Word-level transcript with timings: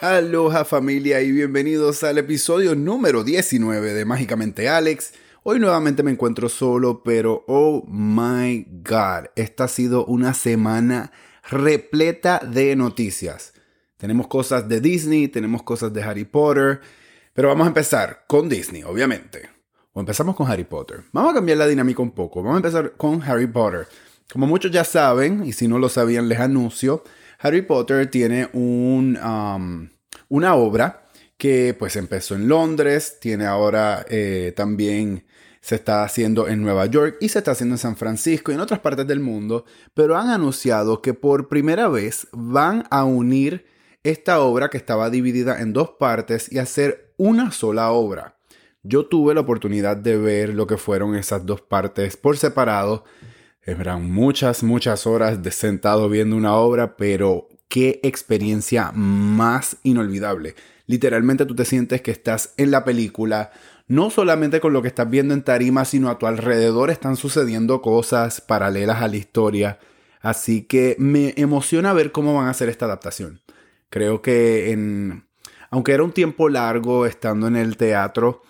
Aloha 0.00 0.64
familia 0.64 1.20
y 1.20 1.30
bienvenidos 1.30 2.04
al 2.04 2.16
episodio 2.16 2.74
número 2.74 3.22
19 3.22 3.92
de 3.92 4.06
Mágicamente 4.06 4.66
Alex. 4.66 5.12
Hoy 5.42 5.58
nuevamente 5.58 6.02
me 6.02 6.10
encuentro 6.10 6.48
solo, 6.48 7.02
pero 7.02 7.44
oh 7.46 7.84
my 7.86 8.66
god, 8.82 9.26
esta 9.36 9.64
ha 9.64 9.68
sido 9.68 10.06
una 10.06 10.32
semana 10.32 11.12
repleta 11.50 12.38
de 12.38 12.74
noticias. 12.76 13.52
Tenemos 13.98 14.26
cosas 14.28 14.66
de 14.70 14.80
Disney, 14.80 15.28
tenemos 15.28 15.64
cosas 15.64 15.92
de 15.92 16.02
Harry 16.02 16.24
Potter, 16.24 16.80
pero 17.34 17.48
vamos 17.48 17.66
a 17.66 17.68
empezar 17.68 18.24
con 18.26 18.48
Disney, 18.48 18.82
obviamente. 18.84 19.50
O 19.92 20.00
empezamos 20.00 20.34
con 20.34 20.50
Harry 20.50 20.64
Potter. 20.64 21.02
Vamos 21.12 21.32
a 21.32 21.34
cambiar 21.34 21.58
la 21.58 21.66
dinámica 21.66 22.00
un 22.00 22.12
poco. 22.12 22.42
Vamos 22.42 22.54
a 22.54 22.66
empezar 22.66 22.92
con 22.96 23.22
Harry 23.22 23.46
Potter. 23.46 23.86
Como 24.32 24.46
muchos 24.46 24.70
ya 24.70 24.84
saben, 24.84 25.44
y 25.44 25.52
si 25.52 25.68
no 25.68 25.78
lo 25.78 25.90
sabían 25.90 26.26
les 26.26 26.40
anuncio, 26.40 27.04
Harry 27.42 27.62
Potter 27.62 28.10
tiene 28.10 28.50
un, 28.52 29.16
um, 29.16 29.88
una 30.30 30.54
obra 30.54 31.02
que 31.36 31.76
pues 31.78 31.96
empezó 31.96 32.34
en 32.34 32.48
Londres, 32.48 33.18
tiene 33.20 33.44
ahora 33.44 34.06
eh, 34.08 34.54
también 34.56 35.26
se 35.60 35.74
está 35.74 36.02
haciendo 36.02 36.48
en 36.48 36.62
Nueva 36.62 36.86
York 36.86 37.18
y 37.20 37.28
se 37.28 37.38
está 37.38 37.50
haciendo 37.50 37.74
en 37.74 37.78
San 37.78 37.96
Francisco 37.96 38.50
y 38.50 38.54
en 38.54 38.60
otras 38.60 38.80
partes 38.80 39.06
del 39.06 39.20
mundo, 39.20 39.66
pero 39.92 40.16
han 40.16 40.30
anunciado 40.30 41.02
que 41.02 41.12
por 41.12 41.48
primera 41.48 41.88
vez 41.88 42.26
van 42.32 42.84
a 42.90 43.04
unir 43.04 43.66
esta 44.02 44.40
obra 44.40 44.70
que 44.70 44.78
estaba 44.78 45.10
dividida 45.10 45.60
en 45.60 45.74
dos 45.74 45.90
partes 45.98 46.50
y 46.50 46.58
hacer 46.58 47.12
una 47.18 47.52
sola 47.52 47.90
obra. 47.90 48.38
Yo 48.82 49.04
tuve 49.06 49.34
la 49.34 49.42
oportunidad 49.42 49.98
de 49.98 50.16
ver 50.16 50.54
lo 50.54 50.66
que 50.66 50.78
fueron 50.78 51.14
esas 51.14 51.44
dos 51.44 51.60
partes 51.60 52.16
por 52.16 52.38
separado 52.38 53.04
eran 53.62 54.10
muchas, 54.10 54.62
muchas 54.62 55.06
horas 55.06 55.42
de 55.42 55.50
sentado 55.50 56.08
viendo 56.08 56.34
una 56.34 56.54
obra, 56.54 56.96
pero 56.96 57.48
qué 57.70 58.00
experiencia 58.02 58.92
más 58.92 59.78
inolvidable. 59.82 60.54
Literalmente 60.86 61.46
tú 61.46 61.54
te 61.54 61.64
sientes 61.64 62.02
que 62.02 62.10
estás 62.10 62.52
en 62.58 62.70
la 62.70 62.84
película, 62.84 63.52
no 63.86 64.10
solamente 64.10 64.60
con 64.60 64.74
lo 64.74 64.82
que 64.82 64.88
estás 64.88 65.08
viendo 65.08 65.32
en 65.32 65.42
tarima, 65.42 65.86
sino 65.86 66.10
a 66.10 66.18
tu 66.18 66.26
alrededor 66.26 66.90
están 66.90 67.16
sucediendo 67.16 67.80
cosas 67.80 68.42
paralelas 68.42 69.00
a 69.00 69.08
la 69.08 69.16
historia. 69.16 69.78
Así 70.20 70.62
que 70.62 70.96
me 70.98 71.32
emociona 71.36 71.94
ver 71.94 72.12
cómo 72.12 72.34
van 72.34 72.48
a 72.48 72.50
hacer 72.50 72.68
esta 72.68 72.84
adaptación. 72.84 73.40
Creo 73.88 74.20
que 74.20 74.72
en, 74.72 75.24
aunque 75.70 75.92
era 75.92 76.02
un 76.02 76.12
tiempo 76.12 76.48
largo 76.48 77.06
estando 77.06 77.46
en 77.46 77.56
el 77.56 77.76
teatro, 77.76 78.42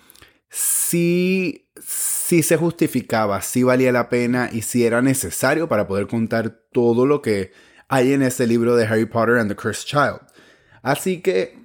sí 0.49 1.61
si 2.31 2.43
se 2.43 2.55
justificaba, 2.55 3.41
si 3.41 3.63
valía 3.63 3.91
la 3.91 4.07
pena 4.07 4.49
y 4.51 4.61
si 4.61 4.85
era 4.85 5.01
necesario 5.01 5.67
para 5.67 5.85
poder 5.85 6.07
contar 6.07 6.61
todo 6.71 7.05
lo 7.05 7.21
que 7.21 7.51
hay 7.91 8.13
en 8.13 8.23
ese 8.23 8.47
libro 8.47 8.77
de 8.77 8.85
Harry 8.85 9.05
Potter 9.05 9.37
and 9.37 9.49
the 9.49 9.55
Cursed 9.55 9.85
Child. 9.85 10.21
Así 10.81 11.21
que 11.21 11.57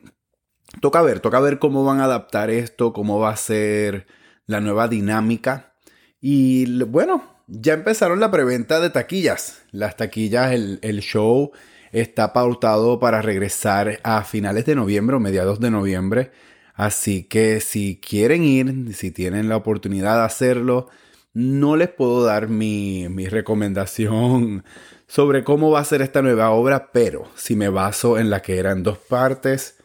toca 0.80 1.00
ver, 1.00 1.20
toca 1.20 1.38
ver 1.38 1.60
cómo 1.60 1.84
van 1.84 2.00
a 2.00 2.04
adaptar 2.04 2.50
esto, 2.50 2.92
cómo 2.92 3.20
va 3.20 3.30
a 3.30 3.36
ser 3.36 4.08
la 4.44 4.60
nueva 4.60 4.88
dinámica. 4.88 5.74
Y 6.20 6.82
bueno, 6.82 7.22
ya 7.46 7.74
empezaron 7.74 8.18
la 8.18 8.32
preventa 8.32 8.80
de 8.80 8.90
taquillas. 8.90 9.62
Las 9.70 9.96
taquillas, 9.96 10.50
el, 10.50 10.80
el 10.82 11.00
show 11.00 11.52
está 11.92 12.32
pautado 12.32 12.98
para 12.98 13.22
regresar 13.22 14.00
a 14.02 14.24
finales 14.24 14.66
de 14.66 14.74
noviembre 14.74 15.14
o 15.14 15.20
mediados 15.20 15.60
de 15.60 15.70
noviembre. 15.70 16.32
Así 16.74 17.22
que 17.22 17.60
si 17.60 18.00
quieren 18.00 18.42
ir, 18.42 18.94
si 18.96 19.12
tienen 19.12 19.48
la 19.48 19.56
oportunidad 19.56 20.18
de 20.18 20.24
hacerlo, 20.24 20.88
no 21.36 21.76
les 21.76 21.90
puedo 21.90 22.24
dar 22.24 22.48
mi, 22.48 23.06
recomendación 23.28 24.64
sobre 25.06 25.44
cómo 25.44 25.70
va 25.70 25.80
a 25.80 25.84
ser 25.84 26.00
esta 26.00 26.22
nueva 26.22 26.48
obra, 26.48 26.90
pero 26.92 27.24
si 27.34 27.54
me 27.54 27.68
baso 27.68 28.18
en 28.18 28.30
la 28.30 28.40
que 28.40 28.56
era 28.56 28.72
en 28.72 28.82
dos 28.82 28.96
partes, 28.96 29.76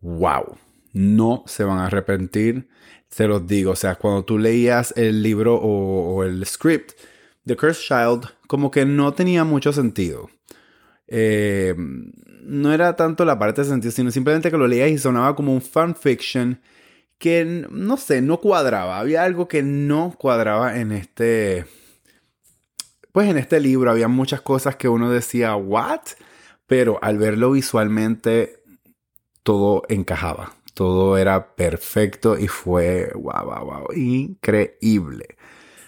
wow, 0.00 0.56
no 0.94 1.44
se 1.46 1.64
van 1.64 1.80
a 1.80 1.86
arrepentir, 1.88 2.70
se 3.10 3.26
los 3.26 3.46
digo, 3.46 3.72
o 3.72 3.76
sea, 3.76 3.96
cuando 3.96 4.24
tú 4.24 4.38
leías 4.38 4.94
el 4.96 5.22
libro 5.22 5.56
o, 5.56 6.24
el 6.24 6.46
script, 6.46 6.92
The 7.44 7.56
Cursed 7.56 7.82
Child, 7.82 8.30
como 8.46 8.70
que 8.70 8.86
no 8.86 9.12
tenía 9.12 9.44
mucho 9.44 9.74
sentido. 9.74 10.30
Eh, 11.08 11.74
no 12.42 12.72
era 12.72 12.96
tanto 12.96 13.26
la 13.26 13.38
parte 13.38 13.60
de 13.60 13.68
sentido, 13.68 13.92
sino 13.92 14.10
simplemente 14.10 14.50
que 14.50 14.56
lo 14.56 14.66
leías 14.66 14.90
y 14.90 14.96
sonaba 14.96 15.36
como 15.36 15.52
un 15.52 15.60
fanfiction 15.60 16.58
que, 17.18 17.66
no 17.70 17.96
sé, 17.96 18.22
no 18.22 18.40
cuadraba. 18.40 18.98
Había 18.98 19.24
algo 19.24 19.48
que 19.48 19.62
no 19.62 20.14
cuadraba 20.18 20.78
en 20.78 20.92
este... 20.92 21.66
Pues 23.12 23.28
en 23.30 23.38
este 23.38 23.60
libro 23.60 23.90
había 23.90 24.08
muchas 24.08 24.42
cosas 24.42 24.76
que 24.76 24.88
uno 24.88 25.10
decía, 25.10 25.56
¿what? 25.56 26.02
Pero 26.66 26.98
al 27.00 27.16
verlo 27.16 27.52
visualmente, 27.52 28.62
todo 29.42 29.82
encajaba. 29.88 30.54
Todo 30.74 31.16
era 31.16 31.54
perfecto 31.54 32.38
y 32.38 32.48
fue, 32.48 33.10
wow, 33.14 33.44
wow, 33.44 33.64
wow, 33.64 33.92
increíble. 33.94 35.36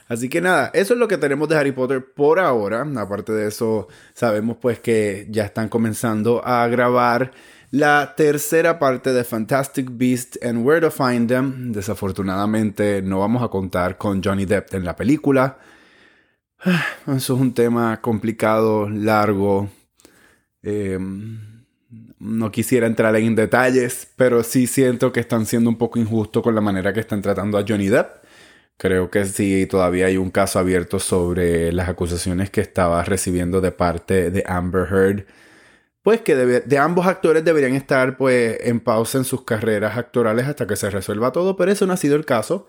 Así 0.09 0.31
que 0.31 0.41
nada, 0.41 0.71
eso 0.72 0.95
es 0.95 1.00
lo 1.00 1.06
que 1.06 1.19
tenemos 1.19 1.50
de 1.50 1.56
Harry 1.56 1.72
Potter 1.72 2.15
por 2.15 2.39
ahora. 2.39 2.87
Aparte 2.97 3.33
de 3.33 3.49
eso, 3.49 3.89
sabemos 4.15 4.56
pues 4.59 4.81
que 4.81 5.27
ya 5.28 5.45
están 5.45 5.69
comenzando 5.69 6.43
a 6.47 6.66
grabar 6.69 7.33
la 7.71 8.15
tercera 8.17 8.79
parte 8.79 9.12
de 9.12 9.25
Fantastic 9.25 9.89
Beasts 9.93 10.39
and 10.43 10.65
Where 10.65 10.81
to 10.81 10.91
Find 10.91 11.29
Them. 11.29 11.73
Desafortunadamente 11.73 13.03
no 13.03 13.21
vamos 13.21 13.43
a 13.43 13.49
contar 13.49 13.99
con 13.99 14.23
Johnny 14.23 14.47
Depp 14.47 14.75
en 14.75 14.84
la 14.84 14.97
película. 14.97 15.59
Eso 17.07 17.17
es 17.17 17.31
un 17.31 17.55
tema 17.55 18.01
complicado, 18.01 18.89
largo. 18.89 19.69
Em, 20.62 21.39
no 22.19 22.51
quisiera 22.51 22.87
entrar 22.87 23.15
en 23.17 23.34
detalles, 23.34 24.09
pero 24.17 24.43
sí 24.43 24.67
siento 24.67 25.12
que 25.12 25.21
están 25.21 25.47
siendo 25.47 25.71
un 25.71 25.78
poco 25.78 25.99
injustos 25.99 26.43
con 26.43 26.55
la 26.55 26.61
manera 26.61 26.93
que 26.93 27.01
están 27.01 27.23
tratando 27.23 27.59
a 27.59 27.65
Johnny 27.67 27.89
Depp. 27.89 28.25
Creo 28.77 29.11
que 29.11 29.25
sí, 29.25 29.67
todavía 29.67 30.07
hay 30.07 30.17
un 30.17 30.31
caso 30.31 30.59
abierto 30.59 31.01
sobre 31.01 31.73
las 31.73 31.89
acusaciones 31.89 32.51
que 32.51 32.61
estaba 32.61 33.03
recibiendo 33.05 33.61
de 33.61 33.73
parte 33.73 34.31
de 34.31 34.45
Amber 34.47 34.87
Heard. 34.91 35.27
Pues 36.09 36.23
que 36.23 36.35
de, 36.35 36.79
ambos 36.79 37.07
actores 37.07 37.45
deberían 37.45 37.75
estar 37.75 38.17
pues 38.17 38.57
en 38.63 38.81
pausa 38.81 39.19
en 39.19 39.25
sus 39.25 39.45
carreras 39.45 39.99
actorales 39.99 40.47
hasta 40.47 40.67
que 40.67 40.75
se 40.75 40.89
resuelva 40.89 41.33
todo, 41.33 41.55
pero 41.55 41.71
eso 41.71 41.87
no 41.87 41.93
ha 41.93 41.99
sido 41.99 42.17
el 42.17 42.25
caso. 42.25 42.67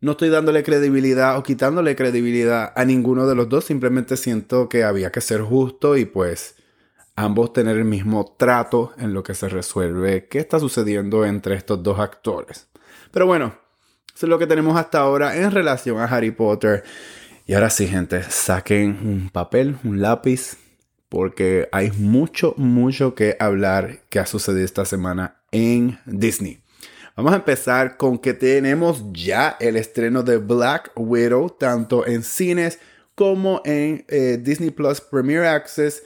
No 0.00 0.12
estoy 0.12 0.28
dándole 0.28 0.62
credibilidad 0.62 1.36
o 1.36 1.42
quitándole 1.42 1.96
credibilidad 1.96 2.72
a 2.76 2.84
ninguno 2.84 3.26
de 3.26 3.34
los 3.34 3.48
dos, 3.48 3.64
simplemente 3.64 4.16
siento 4.16 4.68
que 4.68 4.84
había 4.84 5.10
que 5.10 5.20
ser 5.20 5.40
justo 5.40 5.96
y 5.96 6.04
pues 6.04 6.54
ambos 7.16 7.52
tener 7.52 7.76
el 7.76 7.86
mismo 7.86 8.36
trato 8.38 8.92
en 8.98 9.14
lo 9.14 9.24
que 9.24 9.34
se 9.34 9.48
resuelve 9.48 10.28
qué 10.28 10.38
está 10.38 10.60
sucediendo 10.60 11.24
entre 11.26 11.56
estos 11.56 11.82
dos 11.82 11.98
actores. 11.98 12.68
Pero 13.10 13.26
bueno, 13.26 13.52
eso 14.14 14.26
es 14.26 14.30
lo 14.30 14.38
que 14.38 14.46
tenemos 14.46 14.76
hasta 14.76 15.00
ahora 15.00 15.36
en 15.36 15.50
relación 15.50 15.98
a 15.98 16.04
Harry 16.04 16.30
Potter. 16.30 16.84
Y 17.46 17.54
ahora 17.54 17.68
sí, 17.68 17.88
gente, 17.88 18.22
saquen 18.22 18.96
un 19.02 19.28
papel, 19.28 19.76
un 19.82 20.00
lápiz, 20.00 20.56
porque 21.10 21.68
hay 21.72 21.90
mucho, 21.90 22.54
mucho 22.56 23.14
que 23.14 23.36
hablar 23.38 23.98
que 24.08 24.20
ha 24.20 24.26
sucedido 24.26 24.64
esta 24.64 24.86
semana 24.86 25.36
en 25.50 25.98
Disney. 26.06 26.62
Vamos 27.16 27.32
a 27.32 27.36
empezar 27.36 27.98
con 27.98 28.18
que 28.18 28.32
tenemos 28.32 29.04
ya 29.12 29.56
el 29.60 29.76
estreno 29.76 30.22
de 30.22 30.38
Black 30.38 30.92
Widow, 30.94 31.50
tanto 31.50 32.06
en 32.06 32.22
cines 32.22 32.78
como 33.16 33.60
en 33.64 34.04
eh, 34.08 34.38
Disney 34.40 34.70
Plus 34.70 35.00
Premier 35.00 35.44
Access. 35.44 36.04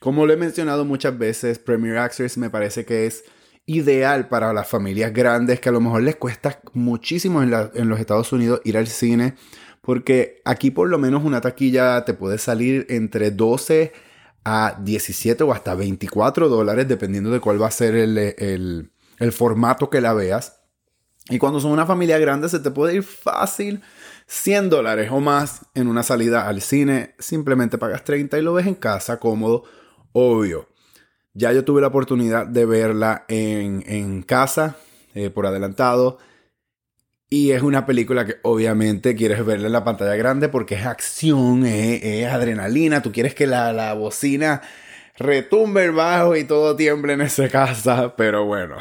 Como 0.00 0.26
lo 0.26 0.32
he 0.32 0.36
mencionado 0.36 0.86
muchas 0.86 1.16
veces, 1.16 1.58
Premier 1.58 1.98
Access 1.98 2.38
me 2.38 2.50
parece 2.50 2.86
que 2.86 3.06
es 3.06 3.24
ideal 3.66 4.26
para 4.28 4.54
las 4.54 4.66
familias 4.66 5.12
grandes 5.12 5.60
que 5.60 5.68
a 5.68 5.72
lo 5.72 5.80
mejor 5.80 6.02
les 6.02 6.16
cuesta 6.16 6.60
muchísimo 6.72 7.42
en, 7.42 7.50
los 7.88 8.00
Estados 8.00 8.32
Unidos 8.32 8.62
ir 8.64 8.78
al 8.78 8.86
cine, 8.86 9.34
porque 9.82 10.40
aquí 10.46 10.70
por 10.70 10.88
lo 10.88 10.98
menos 10.98 11.24
una 11.24 11.42
taquilla 11.42 12.04
te 12.06 12.14
puede 12.14 12.38
salir 12.38 12.86
entre 12.88 13.30
12 13.30 13.92
a 14.48 14.78
17 14.80 15.42
o 15.42 15.52
hasta 15.52 15.74
24 15.74 16.48
dólares, 16.48 16.86
dependiendo 16.86 17.30
de 17.30 17.40
cuál 17.40 17.60
va 17.60 17.66
a 17.66 17.72
ser 17.72 17.96
el, 17.96 18.16
el 18.16 19.32
formato 19.32 19.90
que 19.90 20.00
la 20.00 20.14
veas. 20.14 20.60
Y 21.28 21.38
cuando 21.38 21.58
son 21.58 21.72
una 21.72 21.84
familia 21.84 22.16
grande 22.18 22.48
se 22.48 22.60
te 22.60 22.70
puede 22.70 22.94
ir 22.94 23.02
fácil 23.02 23.82
100 24.28 24.70
dólares 24.70 25.10
o 25.10 25.18
más 25.18 25.62
en 25.74 25.88
una 25.88 26.04
salida 26.04 26.46
al 26.46 26.60
cine. 26.60 27.16
Simplemente 27.18 27.76
pagas 27.76 28.04
30 28.04 28.38
y 28.38 28.42
lo 28.42 28.52
ves 28.52 28.68
en 28.68 28.76
casa 28.76 29.18
cómodo, 29.18 29.64
obvio. 30.12 30.68
Ya 31.34 31.52
yo 31.52 31.64
tuve 31.64 31.80
la 31.80 31.88
oportunidad 31.88 32.46
de 32.46 32.66
verla 32.66 33.24
en, 33.26 34.22
casa, 34.22 34.76
eh, 35.14 35.28
por 35.28 35.46
adelantado. 35.46 36.18
Y 37.28 37.50
es 37.50 37.62
una 37.62 37.86
película 37.86 38.24
que 38.24 38.36
obviamente 38.42 39.16
quieres 39.16 39.44
verla 39.44 39.66
en 39.66 39.72
la 39.72 39.84
pantalla 39.84 40.14
grande 40.14 40.48
porque 40.48 40.76
es 40.76 40.86
acción, 40.86 41.66
es, 41.66 42.26
adrenalina. 42.26 43.02
Tú 43.02 43.10
quieres 43.10 43.34
que 43.34 43.48
la, 43.48 43.72
la 43.72 43.94
bocina 43.94 44.62
retumbe 45.18 45.84
el 45.84 45.92
bajo 45.92 46.36
y 46.36 46.44
todo 46.44 46.76
tiemble 46.76 47.14
en 47.14 47.22
esa 47.22 47.48
casa. 47.48 48.14
Pero 48.16 48.44
bueno, 48.44 48.76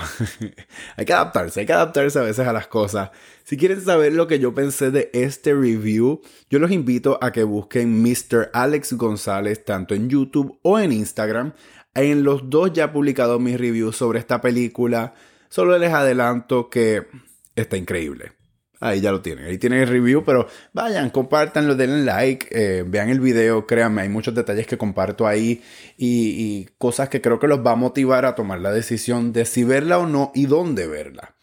hay 0.98 1.06
que 1.06 1.14
adaptarse, 1.14 1.62
hay 1.62 1.66
que 1.66 1.74
adaptarse 1.74 2.20
a 2.20 2.24
veces 2.24 2.48
a 2.48 2.54
las 2.54 2.68
cosas. 2.68 3.10
Si 3.44 3.58
quieren 3.58 3.82
saber 3.82 4.14
lo 4.14 4.28
que 4.28 4.38
yo 4.38 4.54
pensé 4.54 4.92
de 4.92 5.10
este 5.14 5.54
review, 5.54 6.22
yo 6.50 6.60
los 6.60 6.72
invito 6.72 7.18
a 7.22 7.32
que 7.32 7.44
busquen 7.44 8.02
Mr. 8.04 8.52
Alex 8.54 8.94
González 8.94 9.66
tanto 9.66 9.96
en 9.96 10.08
YouTube 10.10 10.60
o 10.62 10.78
en 10.78 10.92
Instagram. 10.92 11.54
En 11.96 12.24
los 12.24 12.50
dos 12.50 12.74
ya 12.74 12.86
he 12.86 12.90
publicado 12.90 13.40
mis 13.40 13.60
reviews 13.60 13.96
sobre 13.96 14.20
esta 14.20 14.42
película. 14.42 15.16
Solo 15.50 15.78
les 15.78 15.94
adelanto 15.94 16.70
que 16.70 17.08
está 17.56 17.78
increíble. 17.78 18.34
Ahí 18.82 19.00
ya 19.00 19.12
lo 19.12 19.22
tienen, 19.22 19.46
ahí 19.46 19.58
tienen 19.58 19.80
el 19.80 19.88
review, 19.88 20.24
pero 20.26 20.48
vayan, 20.74 21.10
compártanlo, 21.10 21.76
denle 21.76 22.04
like, 22.04 22.48
eh, 22.52 22.84
vean 22.86 23.10
el 23.10 23.22
video, 23.22 23.66
créanme, 23.66 24.02
hay 24.02 24.10
muchos 24.10 24.36
detalles 24.36 24.68
que 24.68 24.78
comparto 24.78 25.26
ahí 25.26 25.64
y, 25.98 26.68
cosas 26.78 27.08
que 27.08 27.22
creo 27.22 27.40
que 27.40 27.48
los 27.48 27.66
va 27.66 27.72
a 27.72 27.76
motivar 27.76 28.26
a 28.26 28.36
tomar 28.36 28.60
la 28.60 28.72
decisión 28.72 29.32
de 29.32 29.46
si 29.46 29.64
verla 29.64 29.98
o 29.98 30.06
no 30.06 30.32
y 30.36 30.46
dónde 30.46 30.88
verla. 30.88 31.36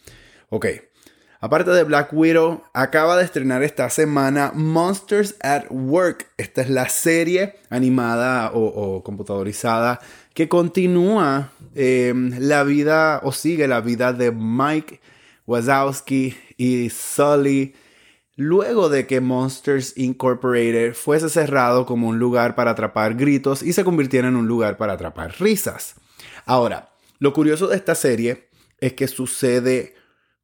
Ok, 0.50 0.67
Aparte 1.41 1.73
de 1.73 1.82
Black 1.82 2.12
Widow, 2.12 2.62
acaba 2.73 3.17
de 3.17 3.25
estrenar 3.25 3.64
esta 3.64 3.91
semana 3.91 4.53
Monsters 4.55 5.35
at 5.41 5.64
Work. 5.70 6.29
Esta 6.37 6.62
es 6.62 6.70
la 6.70 6.88
serie 6.88 7.56
animada 7.69 8.53
o, 8.55 9.03
computadorizada 9.03 9.99
que 10.35 10.49
continúa 10.49 11.50
em, 11.75 12.32
la 12.38 12.62
vida 12.62 13.20
o 13.25 13.32
sigue 13.32 13.67
la 13.67 13.81
vida 13.81 14.12
de 14.12 14.31
Mike 14.31 15.00
Wazowski 15.47 16.37
y 16.56 16.91
Sully 16.91 17.75
luego 18.37 18.89
de 18.89 19.06
que 19.06 19.21
Monsters 19.21 19.97
Incorporated 19.97 20.94
fuese 20.94 21.29
cerrado 21.29 21.87
como 21.87 22.09
un 22.09 22.19
lugar 22.19 22.55
para 22.55 22.73
atrapar 22.73 23.15
gritos 23.15 23.62
y 23.62 23.73
se 23.73 23.85
convirtiera 23.85 24.29
en 24.29 24.37
un 24.37 24.49
lugar 24.49 24.77
para 24.77 24.94
atrapar 24.94 25.35
risas. 25.41 25.97
Ahora, 26.47 26.91
lo 27.19 27.33
curioso 27.33 27.69
de 27.69 27.77
esta 27.77 27.94
serie 27.94 28.49
es 28.79 28.94
que 28.94 29.06
sucede 29.09 29.94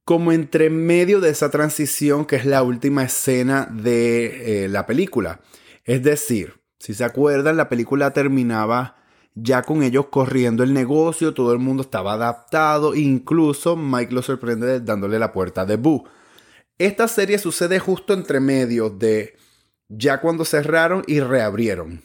como 0.05 0.33
entre 0.33 0.71
medio 0.71 1.21
de 1.21 1.31
esa 1.31 1.51
transición 1.51 2.25
que 2.25 2.37
es 2.37 2.47
la 2.47 2.63
última 2.63 3.05
escena 3.05 3.69
de 3.71 4.65
eh, 4.65 4.69
la 4.69 4.87
película. 4.87 5.41
Es 5.85 6.03
decir, 6.03 6.61
si 6.79 6.95
se 6.95 7.05
acuerdan, 7.05 7.57
la 7.57 7.69
película 7.69 8.13
terminaba 8.13 8.97
ya 9.43 9.63
con 9.63 9.83
ellos 9.83 10.07
corriendo 10.11 10.63
el 10.63 10.73
negocio, 10.73 11.35
todo 11.35 11.53
el 11.53 11.59
mundo 11.59 11.83
estaba 11.83 12.15
adaptado, 12.15 12.95
incluso 12.95 13.77
Mike 13.77 14.15
lo 14.15 14.23
sorprende 14.23 14.81
dándole 14.81 15.19
la 15.19 15.33
puerta 15.33 15.65
de 15.65 15.77
Boo. 15.77 16.05
Esta 16.79 17.09
serie 17.09 17.39
sucede 17.39 17.79
justo 17.79 18.15
entre 18.15 18.41
medio 18.41 18.91
de 18.91 19.37
ya 19.89 20.21
cuando 20.21 20.45
cerraron 20.45 21.03
y 21.07 21.21
reabrieron. 21.21 22.03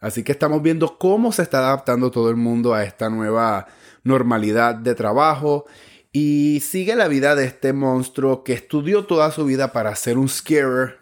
Así 0.00 0.22
que 0.22 0.32
estamos 0.32 0.62
viendo 0.62 0.98
cómo 0.98 1.32
se 1.32 1.42
está 1.42 1.58
adaptando 1.58 2.10
todo 2.10 2.30
el 2.30 2.36
mundo 2.36 2.74
a 2.74 2.84
esta 2.84 3.08
nueva 3.08 3.66
normalidad 4.04 4.74
de 4.74 4.94
trabajo 4.94 5.64
y 6.12 6.60
sigue 6.60 6.96
la 6.96 7.08
vida 7.08 7.34
de 7.34 7.44
este 7.44 7.72
monstruo 7.72 8.44
que 8.44 8.52
estudió 8.52 9.04
toda 9.04 9.30
su 9.30 9.44
vida 9.44 9.72
para 9.72 9.94
ser 9.96 10.18
un 10.18 10.28
scarer 10.28 10.98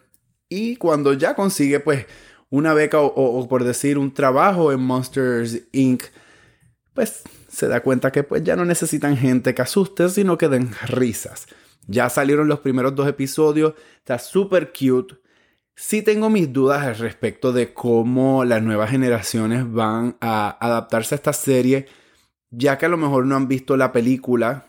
y 0.48 0.76
cuando 0.76 1.12
ya 1.12 1.34
consigue 1.34 1.80
pues 1.80 2.06
una 2.50 2.74
beca 2.74 3.00
o, 3.00 3.48
por 3.48 3.64
decir 3.64 3.98
un 3.98 4.12
trabajo 4.12 4.72
en 4.72 4.80
Monsters 4.80 5.62
Inc., 5.72 6.04
pues 6.92 7.22
se 7.48 7.68
da 7.68 7.80
cuenta 7.80 8.12
que 8.12 8.22
pues 8.22 8.44
ya 8.44 8.56
no 8.56 8.64
necesitan 8.64 9.16
gente 9.16 9.54
que 9.54 9.62
asuste, 9.62 10.08
sino 10.08 10.38
que 10.38 10.48
den 10.48 10.70
risas. 10.86 11.46
Ya 11.86 12.08
salieron 12.08 12.48
los 12.48 12.60
primeros 12.60 12.94
dos 12.94 13.08
episodios, 13.08 13.74
está 13.98 14.18
súper 14.18 14.72
cute. 14.72 15.16
Sí 15.76 16.02
tengo 16.02 16.30
mis 16.30 16.52
dudas 16.52 16.82
al 16.82 16.96
respecto 16.96 17.52
de 17.52 17.74
cómo 17.74 18.44
las 18.44 18.62
nuevas 18.62 18.90
generaciones 18.90 19.70
van 19.70 20.16
a 20.20 20.56
adaptarse 20.60 21.14
a 21.14 21.16
esta 21.16 21.32
serie, 21.32 21.86
ya 22.50 22.78
que 22.78 22.86
a 22.86 22.88
lo 22.88 22.96
mejor 22.96 23.26
no 23.26 23.34
han 23.34 23.48
visto 23.48 23.76
la 23.76 23.90
película 23.90 24.66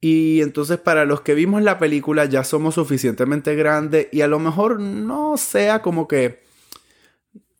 y 0.00 0.42
entonces 0.42 0.78
para 0.78 1.04
los 1.04 1.22
que 1.22 1.34
vimos 1.34 1.62
la 1.62 1.78
película 1.78 2.26
ya 2.26 2.44
somos 2.44 2.74
suficientemente 2.74 3.54
grandes 3.56 4.08
y 4.12 4.20
a 4.20 4.28
lo 4.28 4.38
mejor 4.38 4.78
no 4.78 5.36
sea 5.36 5.82
como 5.82 6.06
que 6.06 6.45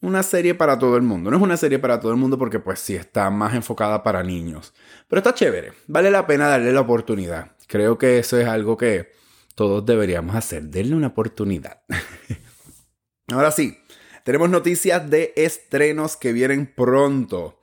una 0.06 0.22
serie 0.22 0.54
para 0.54 0.78
todo 0.78 0.96
el 0.96 1.02
mundo. 1.02 1.30
No 1.30 1.36
es 1.36 1.42
una 1.42 1.56
serie 1.56 1.80
para 1.80 1.98
todo 1.98 2.12
el 2.12 2.16
mundo 2.16 2.38
porque 2.38 2.60
pues 2.60 2.78
sí 2.78 2.94
está 2.94 3.28
más 3.28 3.54
enfocada 3.54 4.04
para 4.04 4.22
niños. 4.22 4.72
Pero 5.08 5.18
está 5.18 5.34
chévere. 5.34 5.72
Vale 5.88 6.12
la 6.12 6.26
pena 6.28 6.46
darle 6.46 6.72
la 6.72 6.82
oportunidad. 6.82 7.56
Creo 7.66 7.98
que 7.98 8.18
eso 8.18 8.38
es 8.38 8.46
algo 8.46 8.76
que 8.76 9.10
todos 9.56 9.84
deberíamos 9.84 10.36
hacer. 10.36 10.62
Denle 10.62 10.94
una 10.94 11.08
oportunidad. 11.08 11.82
Ahora 13.32 13.50
sí, 13.50 13.78
tenemos 14.22 14.48
noticias 14.48 15.10
de 15.10 15.32
estrenos 15.34 16.16
que 16.16 16.32
vienen 16.32 16.72
pronto. 16.72 17.58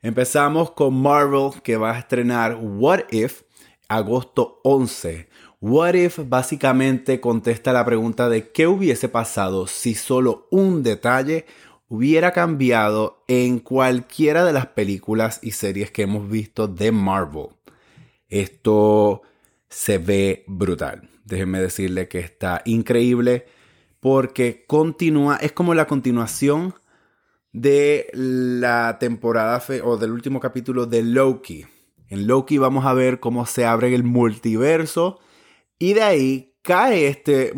Empezamos 0.00 0.70
con 0.70 0.94
Marvel 0.94 1.60
que 1.64 1.76
va 1.76 1.96
a 1.96 1.98
estrenar 1.98 2.56
What 2.60 3.06
If 3.10 3.42
agosto 3.88 4.60
11. 4.62 5.28
What 5.60 5.94
If 5.94 6.20
básicamente 6.28 7.20
contesta 7.20 7.72
la 7.72 7.84
pregunta 7.84 8.28
de 8.28 8.52
qué 8.52 8.68
hubiese 8.68 9.08
pasado 9.08 9.66
si 9.66 9.96
solo 9.96 10.46
un 10.52 10.84
detalle 10.84 11.46
hubiera 11.90 12.30
cambiado 12.30 13.24
en 13.26 13.58
cualquiera 13.58 14.44
de 14.44 14.52
las 14.52 14.66
películas 14.66 15.40
y 15.42 15.50
series 15.50 15.90
que 15.90 16.02
hemos 16.02 16.30
visto 16.30 16.68
de 16.68 16.92
Marvel. 16.92 17.48
Esto 18.28 19.22
se 19.68 19.98
ve 19.98 20.44
brutal. 20.46 21.10
Déjenme 21.24 21.60
decirle 21.60 22.06
que 22.06 22.20
está 22.20 22.62
increíble 22.64 23.46
porque 23.98 24.64
continúa, 24.68 25.36
es 25.36 25.50
como 25.50 25.74
la 25.74 25.88
continuación 25.88 26.74
de 27.52 28.08
la 28.12 28.98
temporada 29.00 29.60
o 29.82 29.96
del 29.96 30.12
último 30.12 30.38
capítulo 30.38 30.86
de 30.86 31.02
Loki. 31.02 31.66
En 32.08 32.28
Loki 32.28 32.58
vamos 32.58 32.86
a 32.86 32.94
ver 32.94 33.18
cómo 33.18 33.46
se 33.46 33.66
abre 33.66 33.92
el 33.92 34.04
multiverso 34.04 35.18
y 35.76 35.94
de 35.94 36.02
ahí 36.02 36.49
cae 36.62 37.06
este, 37.08 37.52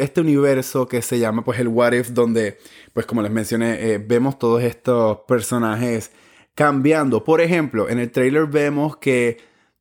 este 0.00 0.20
universo 0.20 0.88
que 0.88 1.02
se 1.02 1.18
llama 1.18 1.44
pues 1.44 1.60
el 1.60 1.68
What 1.68 1.92
If 1.92 2.10
donde 2.10 2.58
pues 2.92 3.06
como 3.06 3.22
les 3.22 3.30
mencioné 3.30 3.92
eh, 3.92 3.98
vemos 3.98 4.38
todos 4.38 4.62
estos 4.62 5.20
personajes 5.28 6.10
cambiando. 6.54 7.24
Por 7.24 7.40
ejemplo, 7.40 7.88
en 7.88 7.98
el 7.98 8.10
trailer 8.10 8.46
vemos 8.46 8.96
que 8.96 9.38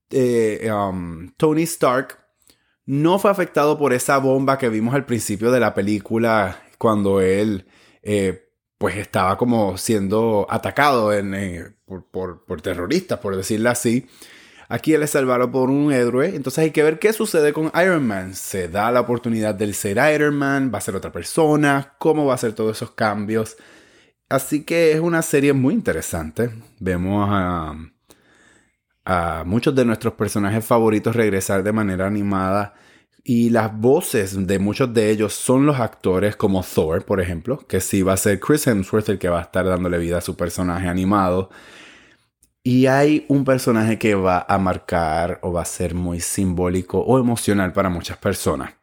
eh, 0.10 0.72
um, 0.72 1.30
Tony 1.38 1.64
Stark 1.64 2.18
no 2.86 3.20
fue 3.20 3.32
afectado 3.32 3.78
por 3.78 3.94
esa 3.94 4.18
bomba 4.18 4.58
que 4.58 4.70
vimos 4.70 4.94
al 4.94 5.06
principio 5.06 5.52
de 5.52 5.60
la 5.60 5.74
película 5.74 6.64
cuando 6.78 7.22
él 7.22 7.66
eh, 8.02 8.50
pues 8.78 8.98
estaba 8.98 9.38
como 9.38 9.78
siendo 9.78 10.46
atacado 10.50 11.14
en, 11.14 11.78
por, 12.12 12.62
terroristas, 12.62 13.20
por 13.20 13.36
decirlo 13.38 13.70
así. 13.70 14.08
Aquí 14.74 14.96
él 14.96 15.04
es 15.04 15.12
salvado 15.12 15.52
por 15.52 15.70
un 15.70 15.94
héroe. 15.94 16.36
Entonces 16.36 16.64
hay 16.64 16.72
que 16.72 16.82
ver 16.82 16.98
qué 16.98 17.14
sucede 17.14 17.54
con 17.54 17.72
Iron 17.80 18.08
Man. 18.08 18.34
¿Se 18.34 18.68
da 18.68 18.92
la 18.92 19.02
oportunidad 19.02 19.54
de 19.54 19.72
ser 19.72 20.00
Iron 20.16 20.36
Man? 20.36 20.72
¿Va 20.74 20.80
a 20.80 20.82
ser 20.82 20.96
otra 20.96 21.12
persona? 21.12 21.94
¿Cómo 22.00 22.26
va 22.26 22.34
a 22.34 22.40
ser 22.40 22.54
todos 22.54 22.78
esos 22.78 22.90
cambios? 22.90 23.56
Así 24.30 24.64
que 24.64 24.92
es 24.94 25.00
una 25.00 25.22
serie 25.22 25.54
muy 25.54 25.76
interesante. 25.76 26.50
Vemos 26.80 27.30
a, 27.32 27.76
a 29.06 29.44
muchos 29.46 29.76
de 29.76 29.86
nuestros 29.86 30.16
personajes 30.16 30.66
favoritos 30.66 31.16
regresar 31.16 31.62
de 31.62 31.72
manera 31.72 32.08
animada 32.08 32.74
y 33.24 33.52
las 33.52 33.78
voces 33.78 34.48
de 34.48 34.58
muchos 34.58 34.92
de 34.92 35.12
ellos 35.12 35.36
son 35.36 35.68
los 35.68 35.80
actores 35.80 36.36
como 36.36 36.64
Thor, 36.64 37.06
por 37.06 37.22
ejemplo, 37.22 37.60
que 37.68 37.80
sí 37.80 38.02
va 38.02 38.14
a 38.14 38.18
ser 38.18 38.40
Chris 38.40 38.66
Hemsworth 38.66 39.10
el 39.10 39.20
que 39.20 39.30
va 39.30 39.38
a 39.38 39.44
estar 39.44 39.68
dándole 39.68 40.00
vida 40.00 40.18
a 40.18 40.22
su 40.22 40.36
personaje 40.36 40.88
animado. 40.88 41.52
Y 42.64 42.88
hay 42.88 43.26
un 43.28 43.44
personaje 43.44 44.00
que 44.00 44.16
va 44.16 44.46
a 44.48 44.58
marcar 44.58 45.40
o 45.42 45.52
va 45.52 45.64
a 45.64 45.66
ser 45.66 45.94
muy 45.94 46.22
simbólico 46.22 47.00
o 47.00 47.20
emocional 47.20 47.74
para 47.74 47.90
muchas 47.90 48.18
personas. 48.18 48.74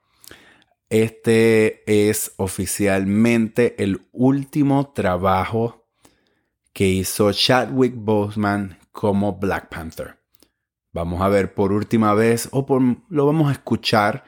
Este 0.90 1.82
es 1.86 2.32
oficialmente 2.36 3.82
el 3.82 4.06
último 4.12 4.92
trabajo 4.92 5.86
que 6.74 6.88
hizo 6.88 7.32
Chadwick 7.32 7.94
Boseman 7.96 8.78
como 8.92 9.38
Black 9.38 9.70
Panther. 9.70 10.18
Vamos 10.92 11.22
a 11.22 11.28
ver 11.28 11.54
por 11.54 11.72
última 11.72 12.12
vez 12.14 12.48
o 12.52 12.66
lo 13.08 13.26
vamos 13.26 13.48
a 13.48 13.52
escuchar 13.52 14.24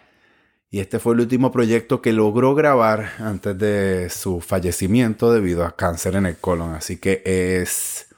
y 0.70 0.80
este 0.80 0.98
fue 0.98 1.12
el 1.12 1.20
último 1.20 1.52
proyecto 1.52 2.00
que 2.00 2.14
logró 2.14 2.54
grabar 2.54 3.10
antes 3.18 3.58
de 3.58 4.08
su 4.08 4.40
fallecimiento 4.40 5.30
debido 5.30 5.66
a 5.66 5.76
cáncer 5.76 6.16
en 6.16 6.24
el 6.24 6.38
colon. 6.38 6.72
Así 6.74 6.96
que 6.96 7.22
es. 7.26 8.11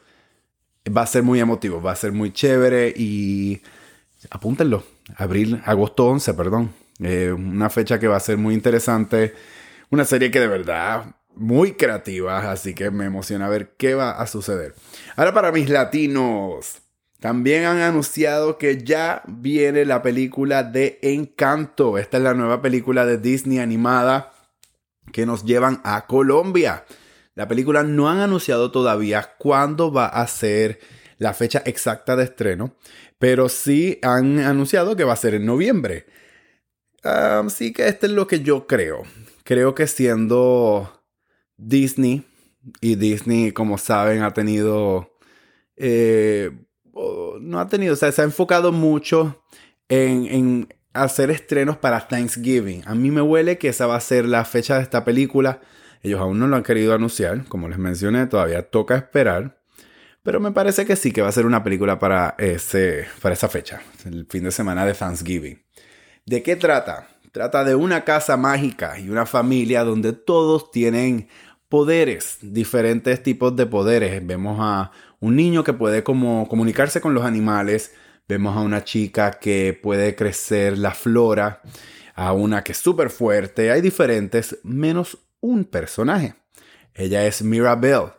Va 0.87 1.03
a 1.03 1.07
ser 1.07 1.23
muy 1.23 1.41
emotivo, 1.41 1.81
va 1.81 1.93
a 1.93 1.97
ser 1.97 2.12
muy 2.12 2.33
chévere 2.33 2.93
y. 2.97 3.62
Apúntenlo. 4.31 4.85
Abril, 5.17 5.61
agosto 5.64 6.07
11, 6.07 6.35
perdón. 6.35 6.75
Eh, 7.00 7.33
una 7.33 7.71
fecha 7.71 7.99
que 7.99 8.09
va 8.09 8.17
a 8.17 8.21
ser 8.21 8.37
muy 8.37 8.55
interesante. 8.55 9.35
Una 9.91 10.05
serie 10.05 10.31
que 10.31 10.41
de 10.41 10.47
verdad 10.47 11.07
muy 11.37 11.73
creativa, 11.73 12.50
así 12.50 12.75
que 12.75 12.91
me 12.91 13.07
emociona 13.07 13.49
ver 13.49 13.75
qué 13.76 13.95
va 13.95 14.12
a 14.12 14.26
suceder. 14.26 14.75
Ahora 15.17 15.33
para 15.33 15.53
mis 15.53 15.69
latinos. 15.69 16.81
También 17.21 17.64
han 17.64 17.79
anunciado 17.79 18.59
que 18.59 18.85
ya 18.85 19.23
viene 19.26 19.87
la 19.87 20.03
película 20.03 20.62
de 20.62 20.99
Encanto. 21.00 21.97
Esta 21.97 22.19
es 22.19 22.23
la 22.23 22.35
nueva 22.35 22.61
película 22.61 23.07
de 23.07 23.17
Disney 23.17 23.61
animada 23.61 24.35
que 25.11 25.25
nos 25.25 25.45
llevan 25.45 25.81
a 25.85 26.07
Colombia. 26.07 26.85
La 27.35 27.49
película 27.49 27.83
no 27.83 28.09
han 28.09 28.19
anunciado 28.19 28.71
todavía 28.71 29.35
cuándo 29.38 29.93
va 29.93 30.07
a 30.07 30.26
ser 30.26 30.79
la 31.19 31.35
fecha 31.35 31.62
exacta 31.64 32.17
de 32.17 32.25
estreno, 32.25 32.76
pero 33.19 33.49
sí 33.49 33.99
han 34.03 34.38
anunciado 34.41 34.97
que 34.97 35.05
va 35.05 35.12
a 35.12 35.17
ser 35.17 35.35
en 35.35 35.47
noviembre. 35.47 36.07
Así 37.03 37.73
que 37.73 37.88
esto 37.88 38.07
es 38.07 38.12
lo 38.12 38.26
que 38.26 38.41
yo 38.41 38.67
creo. 38.67 39.03
Creo 39.43 39.75
que 39.75 39.87
siendo 39.87 41.03
Disney, 41.57 42.25
y 42.81 42.95
Disney, 42.95 43.53
como 43.53 43.76
saben, 43.76 44.23
ha 44.23 44.33
tenido 44.33 45.14
eh, 45.76 46.50
no 47.41 47.61
ha 47.61 47.69
tenido, 47.69 47.95
o 47.95 47.97
sea, 47.97 48.12
se 48.12 48.23
ha 48.23 48.25
enfocado 48.25 48.73
mucho 48.73 49.43
en 49.88 50.69
hacer 50.93 51.31
estrenos 51.31 51.76
para 51.76 52.07
Thanksgiving. 52.07 52.83
A 52.87 52.95
mí 52.95 53.11
me 53.11 53.21
huele 53.21 53.59
que 53.59 53.69
esa 53.69 53.87
va 53.87 53.97
a 53.97 54.00
ser 54.00 54.26
la 54.26 54.45
fecha 54.45 54.76
de 54.76 54.83
esta 54.83 55.05
película. 55.05 55.61
Ellos 56.05 56.21
aún 56.21 56.39
no 56.39 56.47
lo 56.47 56.55
han 56.55 56.63
querido 56.63 56.95
anunciar, 56.95 57.45
como 57.47 57.69
les 57.69 57.79
mencioné, 57.79 58.27
todavía 58.27 58.71
toca 58.71 58.95
esperar. 58.95 59.59
Pero 60.23 60.39
me 60.39 60.53
parece 60.53 60.87
que 60.87 60.95
sí, 60.95 61.11
que 61.11 61.21
va 61.21 61.29
a 61.29 61.33
ser 61.33 61.47
una 61.47 61.65
película 61.65 61.99
para, 61.99 62.37
ese, 62.39 63.07
para 63.21 63.33
esa 63.33 63.49
fecha, 63.49 63.83
el 64.05 64.27
fin 64.31 64.45
de 64.45 64.53
semana 64.53 64.87
de 64.87 64.95
Thanksgiving. 64.95 65.61
¿De 66.25 66.43
qué 66.45 66.55
trata? 66.55 67.09
Trata 67.33 67.65
de 67.65 67.75
una 67.75 68.05
casa 68.05 68.37
mágica 68.37 69.01
y 69.01 69.09
una 69.09 69.27
familia 69.27 69.83
donde 69.83 70.13
todos 70.13 70.71
tienen 70.71 71.29
poderes, 71.69 72.39
diferentes 72.41 73.21
tipos 73.23 73.57
de 73.57 73.67
poderes. 73.67 74.25
Vemos 74.25 74.59
a 74.61 74.93
un 75.19 75.35
niño 75.35 75.65
que 75.65 75.73
puede 75.73 76.05
como 76.05 76.49
comunicarse 76.49 77.01
con 77.01 77.15
los 77.15 77.25
animales, 77.25 77.93
Vemos 78.27 78.57
a 78.57 78.61
una 78.61 78.85
chica 78.85 79.33
que 79.33 79.79
puede 79.81 80.17
crecer 80.17 80.79
la 80.79 80.93
flora, 80.93 81.61
a 82.15 82.33
una 82.33 82.65
que 82.65 82.73
es 82.73 82.79
súper 82.79 83.11
fuerte. 83.11 83.71
Hay 83.71 83.83
diferentes, 83.83 84.59
menos 84.63 85.19
un 85.45 85.65
personaje. 85.67 86.35
Ella 86.95 87.27
es 87.27 87.43
Mirabelle. 87.43 88.13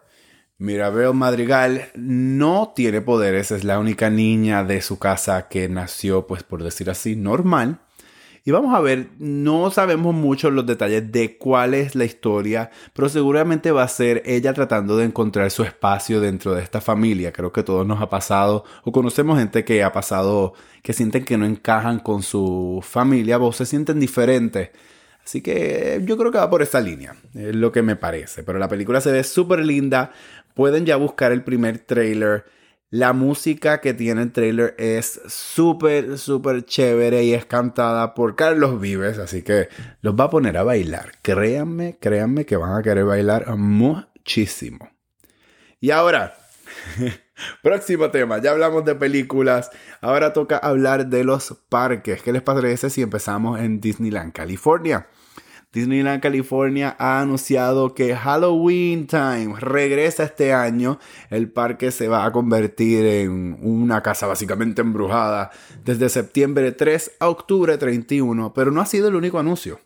Mirabelle 0.59 1.13
Madrigal 1.13 1.89
no 1.95 2.71
tiene 2.75 3.01
poderes, 3.01 3.51
es 3.51 3.63
la 3.63 3.79
única 3.79 4.11
niña 4.11 4.63
de 4.63 4.81
su 4.81 4.99
casa 4.99 5.47
que 5.49 5.67
nació, 5.67 6.27
pues 6.27 6.43
por 6.43 6.63
decir 6.63 6.89
así, 6.89 7.15
normal. 7.15 7.79
Y 8.43 8.51
vamos 8.51 8.75
a 8.75 8.79
ver, 8.79 9.09
no 9.17 9.71
sabemos 9.71 10.13
mucho 10.13 10.51
los 10.51 10.67
detalles 10.67 11.11
de 11.11 11.39
cuál 11.39 11.73
es 11.73 11.95
la 11.95 12.05
historia, 12.05 12.69
pero 12.93 13.09
seguramente 13.09 13.71
va 13.71 13.81
a 13.81 13.87
ser 13.87 14.21
ella 14.23 14.53
tratando 14.53 14.95
de 14.95 15.05
encontrar 15.05 15.49
su 15.49 15.63
espacio 15.63 16.21
dentro 16.21 16.53
de 16.53 16.61
esta 16.61 16.79
familia. 16.79 17.33
Creo 17.33 17.51
que 17.51 17.63
todos 17.63 17.87
nos 17.87 17.99
ha 18.03 18.09
pasado, 18.09 18.65
o 18.83 18.91
conocemos 18.91 19.39
gente 19.39 19.65
que 19.65 19.83
ha 19.83 19.91
pasado, 19.91 20.53
que 20.83 20.93
sienten 20.93 21.25
que 21.25 21.39
no 21.39 21.47
encajan 21.47 21.97
con 21.97 22.21
su 22.21 22.81
familia, 22.87 23.39
o 23.39 23.51
se 23.51 23.65
sienten 23.65 23.99
diferentes. 23.99 24.69
Así 25.25 25.41
que 25.41 26.01
yo 26.03 26.17
creo 26.17 26.31
que 26.31 26.37
va 26.37 26.49
por 26.49 26.61
esa 26.61 26.79
línea, 26.79 27.15
es 27.33 27.55
lo 27.55 27.71
que 27.71 27.81
me 27.81 27.95
parece. 27.95 28.43
Pero 28.43 28.59
la 28.59 28.67
película 28.67 29.01
se 29.01 29.11
ve 29.11 29.23
súper 29.23 29.65
linda. 29.65 30.11
Pueden 30.53 30.85
ya 30.85 30.97
buscar 30.97 31.31
el 31.31 31.43
primer 31.43 31.79
trailer. 31.79 32.45
La 32.91 33.11
música 33.11 33.81
que 33.81 33.95
tiene 33.95 34.21
el 34.21 34.31
trailer 34.31 34.75
es 34.77 35.19
súper, 35.27 36.19
súper 36.19 36.63
chévere 36.65 37.23
y 37.23 37.33
es 37.33 37.45
cantada 37.45 38.13
por 38.13 38.35
Carlos 38.35 38.79
Vives, 38.79 39.17
así 39.17 39.41
que 39.41 39.67
los 40.01 40.13
va 40.13 40.25
a 40.25 40.29
poner 40.29 40.57
a 40.57 40.63
bailar. 40.63 41.13
Créanme, 41.23 41.97
créanme 41.99 42.45
que 42.45 42.55
van 42.55 42.77
a 42.77 42.83
querer 42.83 43.05
bailar 43.05 43.53
muchísimo. 43.57 44.91
Y 45.81 45.89
ahora, 45.89 46.37
próximo 47.61 48.11
tema, 48.11 48.39
ya 48.39 48.51
hablamos 48.51 48.85
de 48.85 48.95
películas, 48.95 49.71
ahora 50.01 50.33
toca 50.33 50.57
hablar 50.57 51.07
de 51.07 51.23
los 51.23 51.55
parques. 51.69 52.21
¿Qué 52.21 52.31
les 52.31 52.41
parece 52.41 52.89
si 52.89 53.01
empezamos 53.01 53.59
en 53.59 53.81
Disneyland, 53.81 54.33
California? 54.33 55.07
Disneyland 55.75 56.21
California 56.21 56.95
ha 56.97 57.19
anunciado 57.19 57.93
que 57.93 58.15
Halloween 58.15 59.07
Time 59.07 59.55
regresa 59.59 60.23
este 60.23 60.53
año. 60.53 60.99
El 61.29 61.51
parque 61.51 61.91
se 61.91 62.07
va 62.07 62.23
a 62.23 62.31
convertir 62.31 63.05
en 63.05 63.57
una 63.61 64.01
casa 64.01 64.25
básicamente 64.25 64.81
embrujada 64.81 65.51
desde 65.83 66.07
septiembre 66.07 66.71
3 66.71 67.17
a 67.19 67.27
octubre 67.27 67.77
31, 67.77 68.53
pero 68.53 68.71
no 68.71 68.79
ha 68.79 68.85
sido 68.85 69.09
el 69.09 69.15
único 69.15 69.37
anuncio. 69.37 69.81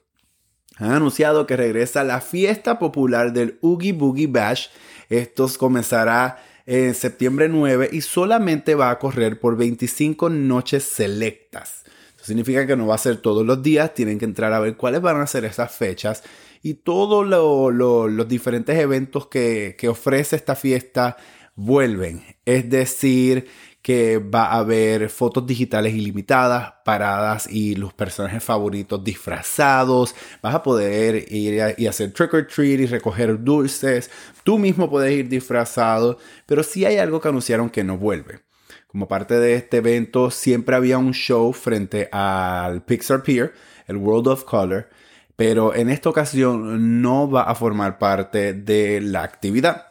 Han 0.78 0.92
anunciado 0.92 1.48
que 1.48 1.58
regresa 1.58 2.04
la 2.04 2.22
fiesta 2.22 2.78
popular 2.78 3.34
del 3.34 3.58
Oogie 3.62 3.94
Boogie 3.94 4.28
Bash. 4.28 4.68
Esto 5.10 5.50
comenzará 5.58 6.38
en 6.70 6.94
septiembre 6.94 7.50
9 7.50 7.90
y 7.92 8.02
solamente 8.02 8.76
va 8.76 8.92
a 8.92 9.00
correr 9.00 9.40
por 9.40 9.58
25 9.58 10.30
noches 10.30 10.84
selectas 10.84 11.84
significa 12.30 12.68
que 12.68 12.76
no 12.76 12.86
va 12.86 12.96
a 12.96 13.00
ser 13.00 13.18
todos 13.18 13.46
los 13.46 13.62
días, 13.64 13.94
tienen 13.94 14.20
que 14.20 14.26
entrar 14.26 14.54
a 14.54 14.60
ver 14.60 14.78
cuáles 14.78 15.02
van 15.02 15.20
a 15.20 15.28
ser 15.28 15.46
esas 15.46 15.72
fechas 15.72 16.24
y 16.62 16.76
todos 16.76 17.26
los 17.28 18.28
diferentes 18.28 18.78
eventos 18.78 19.28
que, 19.28 19.76
que 19.78 19.88
ofrece 19.88 20.36
esta 20.36 20.56
fiesta 20.56 21.18
vuelven. 21.56 22.24
Es 22.46 22.70
decir, 22.70 23.48
que 23.90 24.20
va 24.20 24.46
a 24.46 24.60
haber 24.60 25.10
fotos 25.10 25.48
digitales 25.48 25.96
ilimitadas, 25.96 26.76
paradas 26.86 27.52
y 27.52 27.74
los 27.74 27.92
personajes 27.92 28.44
favoritos 28.44 29.04
disfrazados. 29.04 30.14
Vas 30.44 30.54
a 30.54 30.62
poder 30.62 31.26
ir 31.34 31.74
y 31.76 31.88
hacer 31.88 32.14
trick 32.14 32.36
or 32.36 32.46
treat 32.46 32.82
y 32.82 32.86
recoger 32.86 33.44
dulces. 33.44 34.12
Tú 34.44 34.60
mismo 34.60 34.92
puedes 34.92 35.12
ir 35.12 35.28
disfrazado, 35.28 36.20
pero 36.46 36.62
sí 36.62 36.86
hay 36.86 36.98
algo 36.98 37.20
que 37.20 37.30
anunciaron 37.30 37.72
que 37.72 37.84
no 37.84 37.98
vuelve. 37.98 38.42
Como 38.86 39.08
parte 39.08 39.40
de 39.40 39.56
este 39.56 39.78
evento 39.78 40.30
siempre 40.30 40.76
había 40.76 41.00
un 41.00 41.12
show 41.12 41.52
frente 41.52 42.10
al 42.12 42.84
Pixar 42.84 43.24
Pier, 43.24 43.56
el 43.88 43.98
World 43.98 44.28
of 44.28 44.44
Color, 44.44 44.88
pero 45.36 45.74
en 45.74 45.90
esta 45.90 46.12
ocasión 46.12 47.02
no 47.02 47.28
va 47.28 47.42
a 47.42 47.56
formar 47.56 47.98
parte 47.98 48.54
de 48.54 49.02
la 49.02 49.24
actividad. 49.24 49.88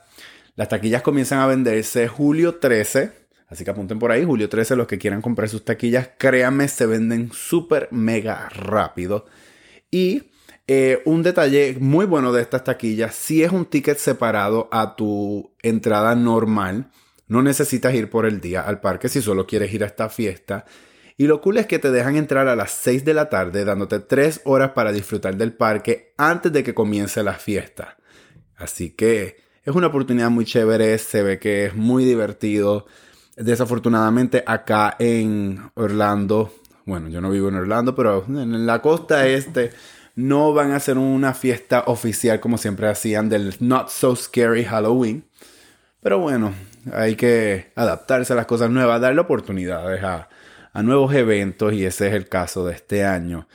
Las 0.55 0.69
taquillas 0.69 1.03
comienzan 1.03 1.41
a 1.41 1.49
venderse 1.49 2.07
julio 2.07 2.61
13, 2.61 3.27
así 3.49 3.65
que 3.65 3.71
apunten 3.71 3.99
por 3.99 4.13
ahí, 4.13 4.25
julio 4.25 4.49
13 4.49 4.77
los 4.77 4.87
que 4.87 4.99
quieran 4.99 5.23
comprar 5.23 5.49
sus 5.49 5.65
taquillas, 5.65 6.11
créanme, 6.19 6.69
se 6.69 6.87
venden 6.87 7.31
súper 7.33 7.89
mega 7.91 8.49
rápido. 8.51 9.27
Y 9.91 10.31
eh, 10.67 11.01
un 11.07 11.23
detalle 11.23 11.77
muy 11.81 12.05
bueno 12.05 12.33
de 12.33 12.43
estas 12.43 12.65
taquillas, 12.65 13.15
si 13.15 13.43
es 13.43 13.51
un 13.53 13.65
ticket 13.65 13.99
separado 13.99 14.69
a 14.71 14.97
tu 14.97 15.53
entrada 15.63 16.15
normal, 16.15 16.91
no 17.27 17.43
necesitas 17.43 17.95
ir 17.95 18.11
por 18.11 18.27
el 18.27 18.41
día 18.41 18.63
al 18.63 18.81
parque 18.81 19.09
si 19.09 19.23
solo 19.23 19.47
quieres 19.47 19.73
ir 19.73 19.83
a 19.83 19.87
esta 19.87 20.09
fiesta. 20.09 20.67
Y 21.17 21.27
lo 21.27 21.41
cool 21.41 21.59
es 21.59 21.67
que 21.67 21.79
te 21.79 21.91
dejan 21.91 22.17
entrar 22.17 22.49
a 22.49 22.55
las 22.55 22.71
6 22.71 23.05
de 23.05 23.13
la 23.15 23.29
tarde 23.29 23.65
dándote 23.65 23.99
3 23.99 24.43
horas 24.45 24.71
para 24.71 24.93
disfrutar 24.93 25.37
del 25.37 25.53
parque 25.53 26.15
antes 26.17 26.53
de 26.53 26.63
que 26.63 26.75
comience 26.75 27.23
la 27.23 27.35
fiesta. 27.35 27.97
Así 28.57 28.91
que 28.91 29.37
es 29.65 29.75
una 29.75 29.89
oportunidad 29.89 30.31
muy 30.31 30.45
chévere, 30.45 30.97
se 30.99 31.23
ve 31.23 31.39
que 31.39 31.67
es 31.67 31.75
muy 31.75 32.05
divertido. 32.05 32.87
Desafortunadamente 33.39 34.43
acá 34.45 34.97
en 34.99 35.71
Orlando, 35.75 36.53
bueno, 36.85 37.09
yo 37.09 37.21
no 37.21 37.31
vivo 37.31 37.49
en 37.49 37.55
Orlando, 37.55 37.95
pero 37.95 38.25
en 38.27 38.67
la 38.67 38.83
costa 38.83 39.29
este 39.29 39.71
no 40.17 40.53
van 40.53 40.73
a 40.73 40.77
hacer 40.77 40.99
una 40.99 41.33
fiesta 41.35 41.85
oficial 41.87 42.41
como 42.41 42.59
siempre 42.59 42.89
hacían 42.89 43.29
del 43.29 43.55
Not 43.61 43.91
So 43.91 44.17
Scary 44.17 44.65
Halloween. 44.65 45.25
Pero 46.03 46.19
bueno, 46.19 46.53
hay 46.93 47.15
que 47.15 47.71
adaptarse 47.77 48.33
a 48.33 48.37
las 48.37 48.47
cosas 48.47 48.71
nuevas, 48.71 49.01
darle 49.01 49.21
oportunidades 49.21 50.03
a, 50.03 50.29
nuevos 50.83 51.15
eventos 51.15 51.73
y 51.73 51.85
ese 51.85 52.09
es 52.09 52.15
el 52.15 52.29
caso 52.29 52.67
de 52.67 52.75
este 52.75 53.05
año. 53.05 53.47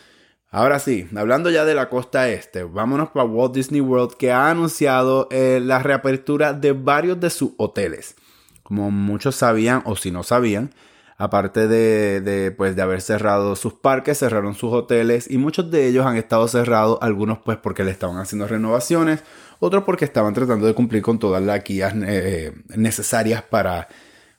Ahora 0.50 0.80
sí, 0.80 1.10
hablando 1.16 1.50
ya 1.50 1.66
de 1.66 1.76
la 1.76 1.90
costa 1.90 2.30
este, 2.30 2.64
vámonos 2.64 3.10
para 3.10 3.26
Walt 3.26 3.54
Disney 3.54 3.82
World 3.82 4.16
que 4.16 4.32
ha 4.32 4.50
anunciado 4.50 5.28
eh, 5.32 5.60
la 5.62 5.80
reapertura 5.80 6.54
de 6.54 6.72
varios 6.72 7.20
de 7.20 7.30
sus 7.30 7.52
hoteles. 7.58 8.16
Como 8.64 8.92
muchos 8.92 9.36
sabían 9.36 9.82
o 9.86 9.96
si 9.96 10.12
no 10.12 10.24
sabían, 10.24 10.72
aparte 11.18 11.68
de, 11.68 12.22
de, 12.22 12.52
pues, 12.52 12.76
de 12.76 12.82
haber 12.82 13.02
cerrado 13.02 13.56
sus 13.56 13.74
parques, 13.74 14.20
cerraron 14.20 14.56
sus 14.56 14.74
hoteles 14.74 15.30
y 15.30 15.38
muchos 15.38 15.70
de 15.70 15.88
ellos 15.88 16.06
han 16.06 16.18
estado 16.18 16.48
cerrados, 16.48 16.98
algunos 17.02 17.40
pues 17.40 17.58
porque 17.58 17.84
le 17.84 17.92
estaban 17.92 18.18
haciendo 18.18 18.48
renovaciones, 18.48 19.24
otros 19.60 19.84
porque 19.84 20.06
estaban 20.06 20.34
tratando 20.34 20.66
de 20.66 20.74
cumplir 20.74 21.02
con 21.02 21.20
todas 21.20 21.44
las 21.44 21.64
guías 21.64 21.94
eh, 21.96 22.54
necesarias 22.76 23.44
para 23.44 23.88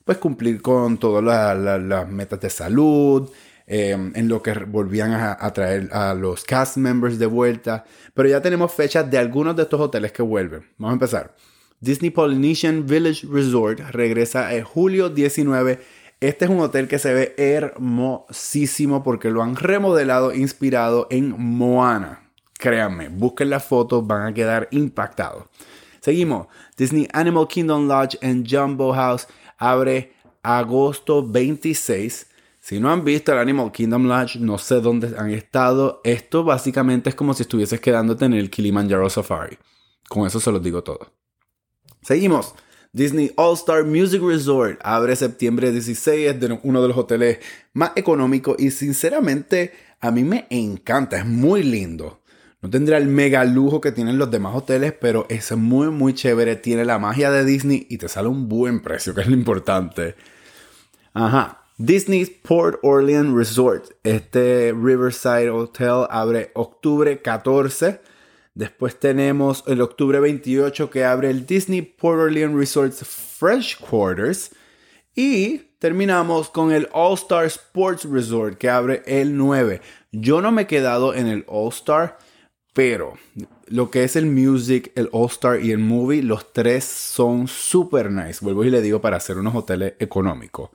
pues 0.05 0.19
cumplir 0.19 0.61
con 0.61 0.99
todas 0.99 1.23
las 1.57 2.09
metas 2.09 2.41
de 2.41 2.51
salud, 2.51 3.31
eh, 3.67 3.93
en 3.93 4.29
lo 4.29 4.43
que 4.43 4.53
volvían 4.53 5.13
a, 5.13 5.53
traer 5.55 5.89
a 5.93 6.13
los 6.13 6.45
cast 6.45 6.77
members 6.77 7.19
de 7.19 7.27
vuelta. 7.27 7.85
Pero 8.13 8.29
ya 8.29 8.43
tenemos 8.43 8.73
fechas 8.73 9.11
de 9.11 9.19
algunos 9.19 9.57
de 9.57 9.63
estos 9.63 9.81
hoteles 9.81 10.13
que 10.13 10.23
vuelven. 10.23 10.67
Vamos 10.77 10.93
a 10.93 10.95
empezar. 10.95 11.35
Disney 11.85 12.09
Polynesian 12.09 12.87
Village 12.87 13.27
Resort 13.31 13.79
regresa 13.91 14.55
en 14.55 14.65
julio 14.65 15.11
19. 15.11 15.81
Este 16.19 16.47
es 16.47 16.51
un 16.51 16.61
hotel 16.61 16.89
que 16.89 16.99
se 16.99 17.13
ve 17.13 17.35
hermosísimo 17.37 19.03
porque 19.03 19.29
lo 19.31 19.43
han 19.43 19.55
remodelado 19.55 20.33
inspirado 20.33 21.07
en 21.11 21.35
Moana. 21.39 22.31
Créanme, 22.59 23.11
busquen 23.11 23.51
las 23.51 23.67
fotos, 23.67 24.07
van 24.07 24.27
a 24.27 24.33
quedar 24.33 24.67
impactados. 24.71 25.45
Seguimos. 26.01 26.47
Disney 26.75 27.07
Animal 27.13 27.49
Kingdom 27.49 27.87
Lodge 27.87 28.17
en 28.23 28.47
Jumbo 28.49 28.95
House 28.95 29.27
abre 29.59 30.15
agosto 30.43 31.23
26. 31.23 32.29
Si 32.61 32.81
no 32.81 32.91
han 32.91 33.05
visto 33.05 33.31
el 33.31 33.39
Animal 33.39 33.73
Kingdom 33.73 34.07
Lodge, 34.07 34.37
no 34.37 34.57
sé 34.57 34.81
dónde 34.81 35.15
han 35.19 35.31
estado. 35.33 36.01
Esto 36.03 36.45
básicamente 36.45 37.11
es 37.11 37.15
como 37.15 37.35
si 37.35 37.43
estuvieses 37.43 37.79
quedándote 37.79 38.25
en 38.25 38.33
el 38.33 38.49
Kilimanjaro 38.49 39.11
Safari. 39.11 39.59
Con 40.09 40.27
eso 40.27 40.41
se 40.41 40.51
los 40.51 40.63
digo 40.63 40.83
todo. 40.83 41.14
Seguimos. 42.05 42.55
Disney 42.93 43.33
All 43.37 43.55
Star 43.55 43.83
Music 43.83 44.23
Resort 44.23 44.79
abre 44.85 45.17
septiembre 45.17 45.73
16. 45.73 46.37
Es 46.37 46.59
uno 46.63 46.83
de 46.83 46.89
los 46.89 46.97
hoteles 46.97 47.39
más 47.73 47.93
económicos 47.97 48.57
y 48.59 48.71
sinceramente 48.71 49.73
a 50.01 50.11
mí 50.11 50.23
me 50.23 50.47
encanta. 50.51 51.17
Es 51.17 51.27
muy 51.27 51.63
lindo. 51.63 52.21
No 52.61 52.69
tendrá 52.69 52.99
el 52.99 53.07
mega 53.07 53.45
lujo 53.45 53.81
que 53.81 53.91
tienen 53.91 54.19
los 54.19 54.31
demás 54.31 54.55
hoteles, 54.55 54.93
pero 54.93 55.27
es 55.31 55.51
muy, 55.57 55.89
muy 55.89 56.13
chévere. 56.15 56.57
Tiene 56.57 56.85
la 56.85 56.99
magia 56.99 57.31
de 57.31 57.45
Disney 57.45 57.87
y 57.89 57.97
te 57.97 58.09
sale 58.09 58.29
un 58.29 58.49
buen 58.49 58.81
precio, 58.81 59.15
que 59.15 59.23
es 59.23 59.27
lo 59.27 59.35
importante. 59.35 60.15
Ajá. 61.15 61.63
Disney's 61.79 62.31
Port 62.31 62.79
Orleans 62.83 63.35
Resort. 63.35 63.93
Este 64.05 64.73
Riverside 64.73 65.51
Hotel 65.51 66.07
abre 66.11 66.51
octubre 66.55 67.21
14. 67.21 68.01
Después 68.55 68.99
tenemos 68.99 69.65
el 69.67 69.81
octubre 69.81 70.21
28 70.21 70.91
que 70.91 71.05
abre 71.05 71.31
el 71.31 71.47
Disney 71.47 71.83
Port 71.83 72.21
Orleans 72.21 72.55
Resort's 72.55 73.05
Fresh 73.05 73.79
Quarters. 73.79 74.53
Y 75.15 75.59
terminamos 75.79 76.49
con 76.49 76.73
el 76.73 76.89
All 76.93 77.15
Star 77.15 77.45
Sports 77.47 78.05
Resort 78.05 78.59
que 78.59 78.71
abre 78.71 79.03
el 79.07 79.37
9. 79.37 79.81
Yo 80.13 80.41
no 80.41 80.53
me 80.53 80.63
he 80.63 80.67
quedado 80.67 81.15
en 81.15 81.27
el 81.27 81.45
All 81.49 81.69
Star 81.69 82.19
pero 82.75 83.15
lo 83.69 83.91
que 83.91 84.03
es 84.03 84.17
el 84.17 84.27
music, 84.27 84.93
el 84.97 85.09
All 85.13 85.31
Star 85.31 85.65
y 85.65 85.71
el 85.71 85.79
movie, 85.79 86.23
los 86.23 86.53
tres 86.53 86.85
son 86.85 87.47
super 87.47 88.11
nice. 88.11 88.41
Vuelvo 88.45 88.65
y 88.65 88.71
le 88.71 88.83
digo 88.83 89.01
para 89.01 89.17
hacer 89.17 89.39
unos 89.39 89.55
hoteles 89.55 89.95
económicos. 90.01 90.71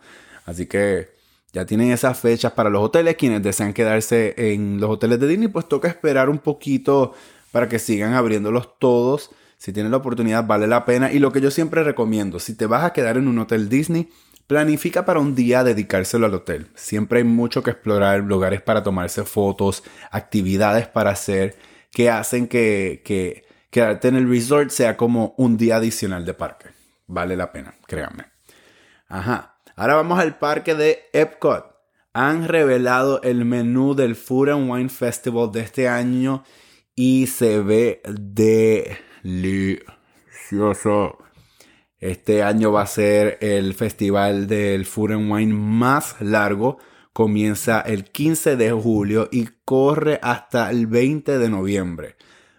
Así 0.45 0.65
que 0.65 1.09
ya 1.51 1.65
tienen 1.65 1.91
esas 1.91 2.17
fechas 2.17 2.53
para 2.53 2.69
los 2.69 2.81
hoteles. 2.81 3.17
Quienes 3.17 3.43
desean 3.43 3.73
quedarse 3.73 4.33
en 4.37 4.79
los 4.79 4.89
hoteles 4.89 5.19
de 5.19 5.27
Disney, 5.27 5.49
pues 5.49 5.67
toca 5.67 5.89
esperar 5.89 6.29
un 6.29 6.39
poquito 6.39 7.13
para 7.51 7.69
que 7.69 7.79
sigan 7.79 8.13
abriéndolos 8.13 8.77
todos. 8.79 9.31
Si 9.57 9.73
tienen 9.73 9.91
la 9.91 9.97
oportunidad, 9.97 10.45
vale 10.45 10.67
la 10.67 10.85
pena. 10.85 11.11
Y 11.11 11.19
lo 11.19 11.31
que 11.31 11.41
yo 11.41 11.51
siempre 11.51 11.83
recomiendo, 11.83 12.39
si 12.39 12.55
te 12.55 12.65
vas 12.65 12.83
a 12.83 12.93
quedar 12.93 13.17
en 13.17 13.27
un 13.27 13.39
hotel 13.39 13.67
Disney, 13.69 14.09
planifica 14.47 15.05
para 15.05 15.19
un 15.19 15.35
día 15.35 15.63
dedicárselo 15.63 16.25
al 16.25 16.33
hotel. 16.33 16.69
Siempre 16.75 17.19
hay 17.19 17.25
mucho 17.25 17.61
que 17.61 17.71
explorar, 17.71 18.21
lugares 18.21 18.61
para 18.61 18.83
tomarse 18.83 19.23
fotos, 19.23 19.83
actividades 20.11 20.87
para 20.87 21.11
hacer 21.11 21.55
que 21.91 22.09
hacen 22.09 22.47
que, 22.47 23.01
que 23.03 23.45
quedarte 23.69 24.07
en 24.07 24.15
el 24.15 24.29
resort 24.29 24.69
sea 24.69 24.97
como 24.97 25.33
un 25.37 25.57
día 25.57 25.75
adicional 25.75 26.25
de 26.25 26.33
parque. 26.33 26.69
Vale 27.07 27.35
la 27.35 27.51
pena, 27.51 27.75
créanme. 27.85 28.25
Ajá. 29.07 29.55
Ahora 29.75 29.95
vamos 29.95 30.19
al 30.19 30.37
parque 30.37 30.75
de 30.75 31.09
Epcot. 31.13 31.65
Han 32.13 32.47
revelado 32.47 33.21
el 33.21 33.45
menú 33.45 33.95
del 33.95 34.15
Food 34.15 34.49
and 34.49 34.71
Wine 34.71 34.89
Festival 34.89 35.51
de 35.51 35.61
este 35.61 35.87
año 35.87 36.43
y 37.01 37.27
se 37.27 37.61
ve 37.61 38.01
delicioso. 39.23 39.87
Este 41.97 42.43
año 42.43 42.73
va 42.73 42.81
a 42.81 42.87
ser 42.87 43.37
el 43.39 43.73
festival 43.73 44.47
del 44.47 44.85
Food 44.85 45.13
and 45.13 45.31
Wine 45.31 45.53
más 45.53 46.17
largo 46.19 46.77
comienza 47.13 47.79
el 47.79 48.03
15 48.03 48.57
de 48.57 48.73
julio 48.73 49.29
y 49.31 49.47
corre 49.63 50.19
hasta 50.21 50.69
el 50.71 50.87
20 50.87 51.37
de 51.37 51.49
noviembre. 51.49 52.17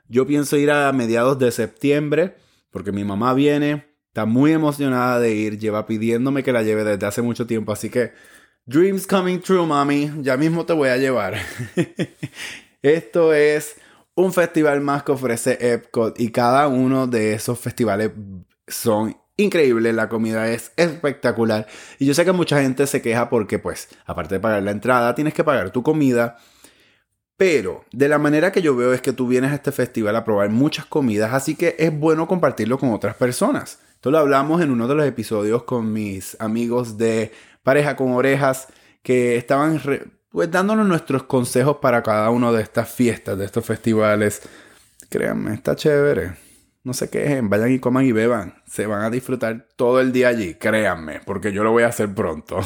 Yo 0.08 0.26
pienso 0.26 0.56
ir 0.56 0.70
a 0.70 0.90
mediados 0.94 1.38
de 1.38 1.50
septiembre 1.50 2.36
porque 2.70 2.92
mi 2.92 3.04
mamá 3.04 3.34
viene, 3.34 3.88
está 4.08 4.24
muy 4.24 4.52
emocionada 4.52 5.20
de 5.20 5.34
ir, 5.34 5.58
lleva 5.58 5.84
pidiéndome 5.84 6.42
que 6.42 6.52
la 6.52 6.62
lleve 6.62 6.84
desde 6.84 7.06
hace 7.06 7.20
mucho 7.20 7.46
tiempo, 7.46 7.72
así 7.72 7.90
que 7.90 8.12
Dreams 8.64 9.06
coming 9.06 9.40
true, 9.40 9.66
mami, 9.66 10.10
ya 10.22 10.38
mismo 10.38 10.64
te 10.64 10.72
voy 10.72 10.88
a 10.88 10.96
llevar. 10.96 11.36
Esto 12.82 13.34
es 13.34 13.76
un 14.20 14.32
festival 14.32 14.80
más 14.80 15.02
que 15.02 15.12
ofrece 15.12 15.58
Epcot 15.60 16.18
y 16.20 16.30
cada 16.30 16.68
uno 16.68 17.06
de 17.06 17.34
esos 17.34 17.58
festivales 17.58 18.12
son 18.66 19.16
increíble, 19.36 19.92
la 19.92 20.08
comida 20.08 20.48
es 20.50 20.72
espectacular. 20.76 21.66
Y 21.98 22.06
yo 22.06 22.14
sé 22.14 22.24
que 22.24 22.32
mucha 22.32 22.60
gente 22.60 22.86
se 22.86 23.02
queja 23.02 23.28
porque, 23.28 23.58
pues, 23.58 23.88
aparte 24.06 24.36
de 24.36 24.40
pagar 24.40 24.62
la 24.62 24.70
entrada, 24.70 25.14
tienes 25.14 25.34
que 25.34 25.44
pagar 25.44 25.70
tu 25.70 25.82
comida. 25.82 26.36
Pero 27.36 27.84
de 27.90 28.08
la 28.08 28.18
manera 28.18 28.52
que 28.52 28.60
yo 28.60 28.76
veo 28.76 28.92
es 28.92 29.00
que 29.00 29.14
tú 29.14 29.26
vienes 29.26 29.52
a 29.52 29.54
este 29.54 29.72
festival 29.72 30.14
a 30.14 30.24
probar 30.24 30.50
muchas 30.50 30.84
comidas, 30.84 31.32
así 31.32 31.56
que 31.56 31.74
es 31.78 31.98
bueno 31.98 32.28
compartirlo 32.28 32.78
con 32.78 32.92
otras 32.92 33.16
personas. 33.16 33.78
Esto 33.94 34.10
lo 34.10 34.18
hablamos 34.18 34.60
en 34.60 34.70
uno 34.70 34.86
de 34.86 34.94
los 34.94 35.06
episodios 35.06 35.62
con 35.62 35.92
mis 35.92 36.36
amigos 36.38 36.98
de 36.98 37.32
Pareja 37.62 37.96
con 37.96 38.12
Orejas, 38.12 38.68
que 39.02 39.36
estaban 39.36 39.80
pues 40.30 40.50
dándonos 40.50 40.86
nuestros 40.86 41.24
consejos 41.24 41.78
para 41.78 42.02
cada 42.02 42.30
una 42.30 42.52
de 42.52 42.62
estas 42.62 42.88
fiestas, 42.88 43.36
de 43.36 43.44
estos 43.44 43.64
festivales. 43.64 44.42
Créanme, 45.08 45.54
está 45.54 45.74
chévere. 45.74 46.34
No 46.82 46.94
se 46.94 47.10
quejen, 47.10 47.50
vayan 47.50 47.72
y 47.72 47.78
coman 47.78 48.06
y 48.06 48.12
beban. 48.12 48.54
Se 48.66 48.86
van 48.86 49.02
a 49.02 49.10
disfrutar 49.10 49.66
todo 49.76 50.00
el 50.00 50.12
día 50.12 50.28
allí, 50.28 50.54
créanme, 50.54 51.20
porque 51.26 51.52
yo 51.52 51.62
lo 51.62 51.72
voy 51.72 51.82
a 51.82 51.88
hacer 51.88 52.14
pronto. 52.14 52.60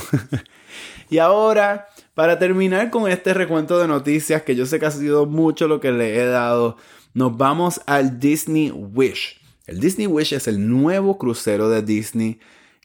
y 1.10 1.18
ahora, 1.18 1.88
para 2.14 2.38
terminar 2.38 2.90
con 2.90 3.10
este 3.10 3.34
recuento 3.34 3.78
de 3.78 3.88
noticias, 3.88 4.42
que 4.42 4.54
yo 4.54 4.66
sé 4.66 4.78
que 4.78 4.86
ha 4.86 4.90
sido 4.90 5.26
mucho 5.26 5.66
lo 5.66 5.80
que 5.80 5.90
le 5.90 6.20
he 6.20 6.26
dado, 6.26 6.76
nos 7.14 7.36
vamos 7.36 7.80
al 7.86 8.20
Disney 8.20 8.70
Wish. 8.70 9.40
El 9.66 9.80
Disney 9.80 10.06
Wish 10.06 10.34
es 10.34 10.46
el 10.46 10.68
nuevo 10.68 11.16
crucero 11.16 11.70
de 11.70 11.82
Disney 11.82 12.38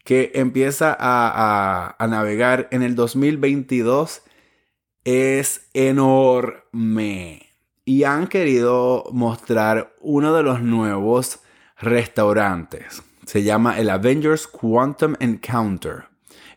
que 0.06 0.32
empieza 0.34 0.96
a, 0.98 1.96
a 2.00 2.08
navegar 2.08 2.70
en 2.72 2.82
el 2.82 2.96
2022. 2.96 4.24
Es 5.06 5.70
enorme 5.74 7.48
y 7.86 8.04
han 8.04 8.28
querido 8.28 9.06
mostrar 9.14 9.96
uno 10.02 10.34
de 10.34 10.44
los 10.44 10.62
nuevos 10.62 11.40
restaurantes. 11.80 13.02
Se 13.26 13.44
llama 13.44 13.80
el 13.80 13.90
Avengers 13.90 14.46
Quantum 14.46 15.16
Encounter. 15.22 16.10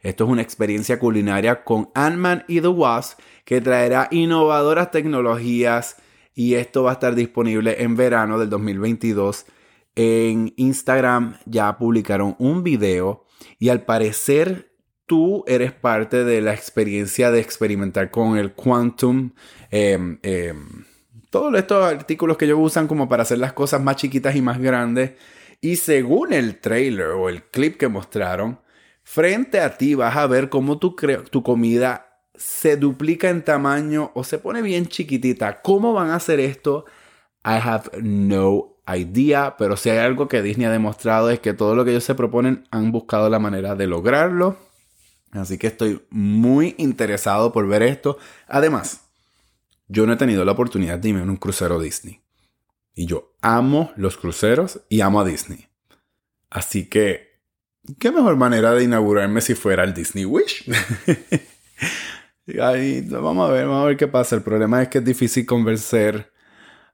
Esto 0.03 0.25
es 0.25 0.31
una 0.31 0.43
experiencia 0.43 0.99
culinaria 0.99 1.63
con 1.63 1.91
Ant-Man 1.95 2.45
y 2.49 2.61
The 2.61 2.69
Wasp 2.69 3.21
que 3.45 3.61
traerá 3.61 4.09
innovadoras 4.11 4.91
tecnologías 4.91 5.97
y 6.35 6.55
esto 6.55 6.83
va 6.83 6.91
a 6.91 6.95
estar 6.95 7.15
disponible 7.15 7.81
en 7.81 7.95
verano 7.95 8.41
del 8.41 8.51
2022. 8.51 9.47
En 9.95 10.53
Instagram 10.57 11.37
ya 11.47 11.79
publicaron 11.79 12.35
un 12.41 12.65
video 12.65 13.25
y 13.61 13.69
al 13.69 13.85
parecer 13.85 14.72
tú 15.12 15.44
eres 15.46 15.72
parte 15.72 16.25
de 16.25 16.40
la 16.40 16.55
experiencia 16.55 17.31
de 17.31 17.38
experimentar 17.38 18.11
con 18.11 18.38
el 18.38 18.55
Quantum. 18.55 19.33
Em, 19.70 20.18
em, 20.22 20.87
todos 21.29 21.55
estos 21.55 21.85
artículos 21.85 22.38
que 22.38 22.46
ellos 22.46 22.57
usan 22.59 22.88
como 22.88 23.11
para 23.11 23.25
hacer 23.25 23.37
las 23.37 23.53
cosas 23.53 23.83
más 23.83 23.96
chiquitas 23.96 24.35
y 24.37 24.40
más 24.40 24.59
grandes. 24.59 25.12
Y 25.61 25.77
según 25.77 26.33
el 26.33 26.61
trailer 26.61 27.09
o 27.09 27.29
el 27.29 27.42
clip 27.42 27.77
que 27.77 27.88
mostraron, 27.88 28.59
frente 29.03 29.61
a 29.61 29.77
ti 29.77 29.94
vas 29.94 30.16
a 30.16 30.27
ver 30.27 30.48
cómo 30.48 30.79
tu, 30.79 30.96
tu 31.31 31.42
comida 31.42 32.22
se 32.35 32.79
duplica 32.79 33.29
en 33.29 33.44
tamaño 33.44 34.12
o 34.14 34.25
se 34.25 34.38
pone 34.38 34.62
bien 34.62 34.87
chiquitita. 34.87 35.61
¿Cómo 35.61 35.92
van 35.92 36.09
a 36.09 36.14
hacer 36.14 36.40
esto? 36.40 36.87
I 37.44 37.61
have 37.62 37.90
no 38.01 38.79
idea, 38.88 39.57
pero 39.59 39.77
si 39.77 39.90
hay 39.90 39.98
algo 39.98 40.27
que 40.27 40.40
Disney 40.40 40.68
ha 40.68 40.70
demostrado 40.70 41.29
es 41.29 41.38
que 41.38 41.53
todo 41.53 41.75
lo 41.75 41.85
que 41.85 41.90
ellos 41.90 42.05
se 42.05 42.14
proponen 42.14 42.66
han 42.70 42.92
buscado 42.92 43.29
la 43.29 43.38
manera 43.38 43.75
de 43.75 43.87
lograrlo. 43.87 44.72
Así 45.33 45.59
que 45.59 45.66
estoy 45.66 46.03
muy 46.11 46.75
interesado 46.79 47.53
por 47.53 47.66
ver 47.66 47.83
esto. 47.83 48.18
Además, 48.47 49.01
yo 49.88 50.07
no 50.07 50.12
he 50.12 50.16
tenido 50.16 50.45
la 50.45 50.53
oportunidad 50.53 50.99
de 50.99 51.09
irme 51.09 51.23
en 51.23 51.31
un 51.31 51.37
crucero 51.37 51.81
Disney. 51.81 52.21
Y 52.95 53.07
yo 53.07 53.35
amo 53.40 53.92
los 53.97 54.18
cruceros 54.18 54.81
y 54.90 55.01
amo 55.01 55.21
a 55.21 55.25
Disney. 55.25 55.68
Así 56.51 56.88
que, 56.88 57.40
¿qué 57.99 58.11
mejor 58.11 58.37
manera 58.37 58.73
de 58.73 58.85
inaugurarme 58.85 59.40
si 59.40 59.55
fuera 59.55 59.85
el 59.85 59.95
Disney 59.95 60.27
Wish? 60.27 60.71
Ahí, 62.61 63.01
vamos 63.09 63.49
a 63.49 63.53
ver, 63.53 63.66
vamos 63.66 63.85
a 63.85 63.87
ver 63.87 63.97
qué 63.97 64.09
pasa. 64.09 64.37
El 64.37 64.42
problema 64.42 64.83
es 64.83 64.88
que 64.88 64.99
es 64.99 65.05
difícil 65.05 65.47
convencer 65.47 66.31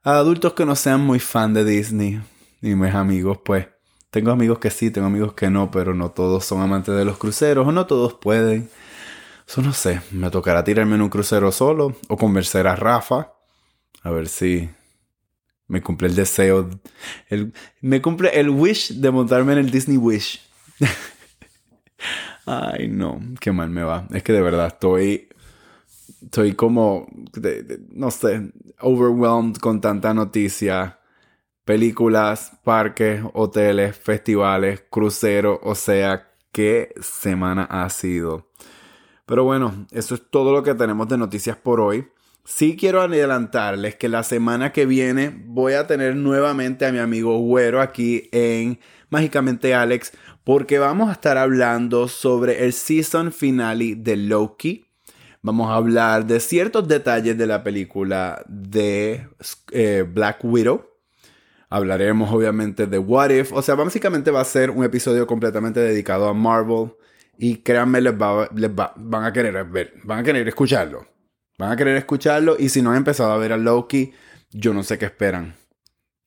a 0.03 0.17
adultos 0.17 0.53
que 0.53 0.65
no 0.65 0.75
sean 0.75 1.01
muy 1.01 1.19
fan 1.19 1.53
de 1.53 1.65
Disney. 1.65 2.21
Y 2.61 2.75
mis 2.75 2.93
amigos, 2.93 3.39
pues, 3.43 3.67
tengo 4.09 4.31
amigos 4.31 4.59
que 4.59 4.69
sí, 4.69 4.91
tengo 4.91 5.07
amigos 5.07 5.33
que 5.33 5.49
no, 5.49 5.71
pero 5.71 5.93
no 5.93 6.11
todos 6.11 6.45
son 6.45 6.61
amantes 6.61 6.95
de 6.95 7.05
los 7.05 7.17
cruceros 7.17 7.67
o 7.67 7.71
no 7.71 7.85
todos 7.85 8.15
pueden. 8.15 8.69
Eso 9.47 9.61
no 9.61 9.73
sé, 9.73 10.01
me 10.11 10.29
tocará 10.29 10.63
tirarme 10.63 10.95
en 10.95 11.01
un 11.01 11.09
crucero 11.09 11.51
solo 11.51 11.95
o 12.07 12.17
convencer 12.17 12.67
a 12.67 12.75
Rafa. 12.75 13.33
A 14.03 14.11
ver 14.11 14.27
si 14.27 14.69
me 15.67 15.81
cumple 15.81 16.07
el 16.07 16.15
deseo. 16.15 16.69
El, 17.29 17.53
me 17.81 18.01
cumple 18.01 18.39
el 18.39 18.49
wish 18.49 18.93
de 18.95 19.11
montarme 19.11 19.53
en 19.53 19.59
el 19.59 19.71
Disney 19.71 19.97
Wish. 19.97 20.41
Ay, 22.45 22.87
no, 22.87 23.19
qué 23.39 23.51
mal 23.51 23.69
me 23.69 23.83
va. 23.83 24.07
Es 24.11 24.23
que 24.23 24.33
de 24.33 24.41
verdad 24.41 24.67
estoy. 24.67 25.29
Estoy 26.23 26.53
como. 26.53 27.07
no 27.91 28.11
sé, 28.11 28.51
overwhelmed 28.79 29.57
con 29.57 29.79
tanta 29.79 30.13
noticia. 30.13 30.98
Películas, 31.69 32.53
parques, 32.63 33.21
hoteles, 33.31 33.95
festivales, 33.95 34.83
cruceros. 34.89 35.59
O 35.61 35.75
sea, 35.75 36.31
qué 36.51 36.95
semana 36.99 37.63
ha 37.65 37.87
sido. 37.91 38.49
Pero 39.27 39.43
bueno, 39.43 39.85
eso 39.91 40.15
es 40.15 40.31
todo 40.31 40.51
lo 40.51 40.63
que 40.63 40.73
tenemos 40.73 41.07
de 41.09 41.19
noticias 41.19 41.57
por 41.57 41.79
hoy. 41.79 42.07
Sí 42.43 42.75
quiero 42.75 43.01
adelantarles 43.01 43.97
que 43.97 44.09
la 44.09 44.23
semana 44.23 44.71
que 44.71 44.87
viene 44.87 45.43
voy 45.45 45.73
a 45.73 45.85
tener 45.85 46.15
nuevamente 46.15 46.87
a 46.87 46.91
mi 46.91 46.97
amigo 46.97 47.37
Güero 47.37 47.81
aquí 47.81 48.29
en 48.31 48.79
Mágicamente 49.11 49.75
Alex 49.75 50.13
porque 50.43 50.79
vamos 50.79 51.09
a 51.09 51.11
estar 51.11 51.37
hablando 51.37 52.07
sobre 52.07 52.65
el 52.65 52.73
season 52.73 53.31
finale 53.31 53.93
de 53.95 54.17
Loki. 54.17 54.87
Vamos 55.43 55.69
a 55.69 55.75
hablar 55.75 56.25
de 56.25 56.39
ciertos 56.39 56.87
detalles 56.87 57.37
de 57.37 57.45
la 57.45 57.63
película 57.63 58.43
de 58.47 59.27
eh, 59.71 60.03
Black 60.11 60.39
Widow. 60.43 60.88
Hablaremos 61.69 62.31
obviamente 62.31 62.87
de 62.87 62.97
What 62.97 63.29
If. 63.29 63.53
O 63.53 63.61
sea, 63.61 63.75
básicamente 63.75 64.31
va 64.31 64.41
a 64.41 64.45
ser 64.45 64.71
un 64.71 64.83
episodio 64.83 65.27
completamente 65.27 65.79
dedicado 65.79 66.27
a 66.27 66.33
Marvel. 66.33 66.93
Y 67.37 67.57
créanme, 67.57 68.01
les, 68.01 68.17
van 68.17 69.23
a 69.23 69.31
querer 69.31 69.63
ver, 69.65 69.93
van 70.03 70.19
a 70.19 70.23
querer 70.23 70.47
escucharlo. 70.47 71.07
Van 71.57 71.71
a 71.71 71.75
querer 71.75 71.95
escucharlo. 71.95 72.55
Y 72.57 72.69
si 72.69 72.81
no 72.81 72.91
han 72.91 72.97
empezado 72.97 73.31
a 73.31 73.37
ver 73.37 73.53
a 73.53 73.57
Loki, 73.57 74.13
yo 74.51 74.73
no 74.73 74.83
sé 74.83 74.97
qué 74.97 75.05
esperan. 75.05 75.55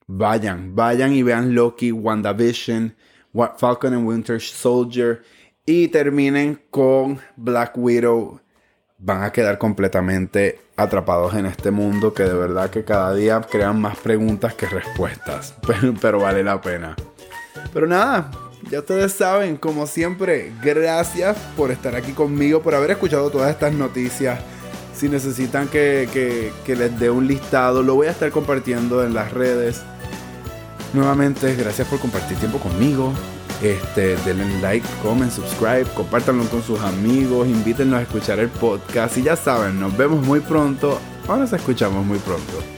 Vayan, 0.07 0.75
vayan 0.75 1.13
y 1.13 1.23
vean 1.23 1.53
Loki, 1.53 1.91
WandaVision, 1.91 2.95
Falcon 3.57 3.93
and 3.93 4.07
Winter 4.07 4.39
Soldier. 4.41 5.23
Y 5.65 5.89
terminen 5.89 6.61
con 6.69 7.19
Black 7.35 7.73
Widow 7.77 8.42
van 9.03 9.23
a 9.23 9.31
quedar 9.31 9.57
completamente 9.57 10.59
atrapados 10.77 11.35
en 11.35 11.45
este 11.45 11.71
mundo 11.71 12.13
que 12.13 12.23
de 12.23 12.33
verdad 12.33 12.69
que 12.69 12.85
cada 12.85 13.13
día 13.13 13.41
crean 13.41 13.79
más 13.79 13.97
preguntas 13.97 14.53
que 14.53 14.65
respuestas, 14.65 15.55
pero, 16.01 16.19
vale 16.19 16.43
la 16.43 16.61
pena. 16.61 16.95
Pero 17.73 17.85
nada, 17.85 18.31
ya 18.71 18.79
ustedes 18.79 19.11
saben, 19.11 19.57
como 19.57 19.87
siempre, 19.87 20.53
gracias 20.63 21.37
por 21.57 21.71
estar 21.71 21.95
aquí 21.95 22.13
conmigo, 22.13 22.61
por 22.61 22.75
haber 22.75 22.91
escuchado 22.91 23.29
todas 23.29 23.51
estas 23.51 23.73
noticias. 23.73 24.39
Si 24.95 25.09
necesitan 25.09 25.67
que, 25.67 26.51
que 26.63 26.75
les 26.75 26.97
dé 26.97 27.09
un 27.09 27.27
listado, 27.27 27.83
lo 27.83 27.95
voy 27.95 28.07
a 28.07 28.11
estar 28.11 28.31
compartiendo 28.31 29.03
en 29.03 29.13
las 29.13 29.33
redes. 29.33 29.81
Nuevamente, 30.93 31.55
gracias 31.55 31.87
por 31.87 31.99
compartir 31.99 32.37
tiempo 32.37 32.59
conmigo. 32.59 33.11
Este, 33.63 34.17
denle 34.25 34.59
like, 34.61 34.85
comment, 35.01 35.31
subscribe, 35.31 35.85
compártanlo 35.95 36.43
con 36.49 36.61
sus 36.61 36.81
amigos, 36.81 37.47
invítenlos 37.47 37.99
a 37.99 38.01
escuchar 38.01 38.39
el 38.39 38.49
podcast 38.49 39.17
y 39.17 39.23
ya 39.23 39.37
saben, 39.37 39.79
nos 39.79 39.95
vemos 39.95 40.21
muy 40.25 40.41
pronto 40.41 40.99
o 41.27 41.37
nos 41.37 41.53
escuchamos 41.53 42.05
muy 42.05 42.19
pronto. 42.19 42.72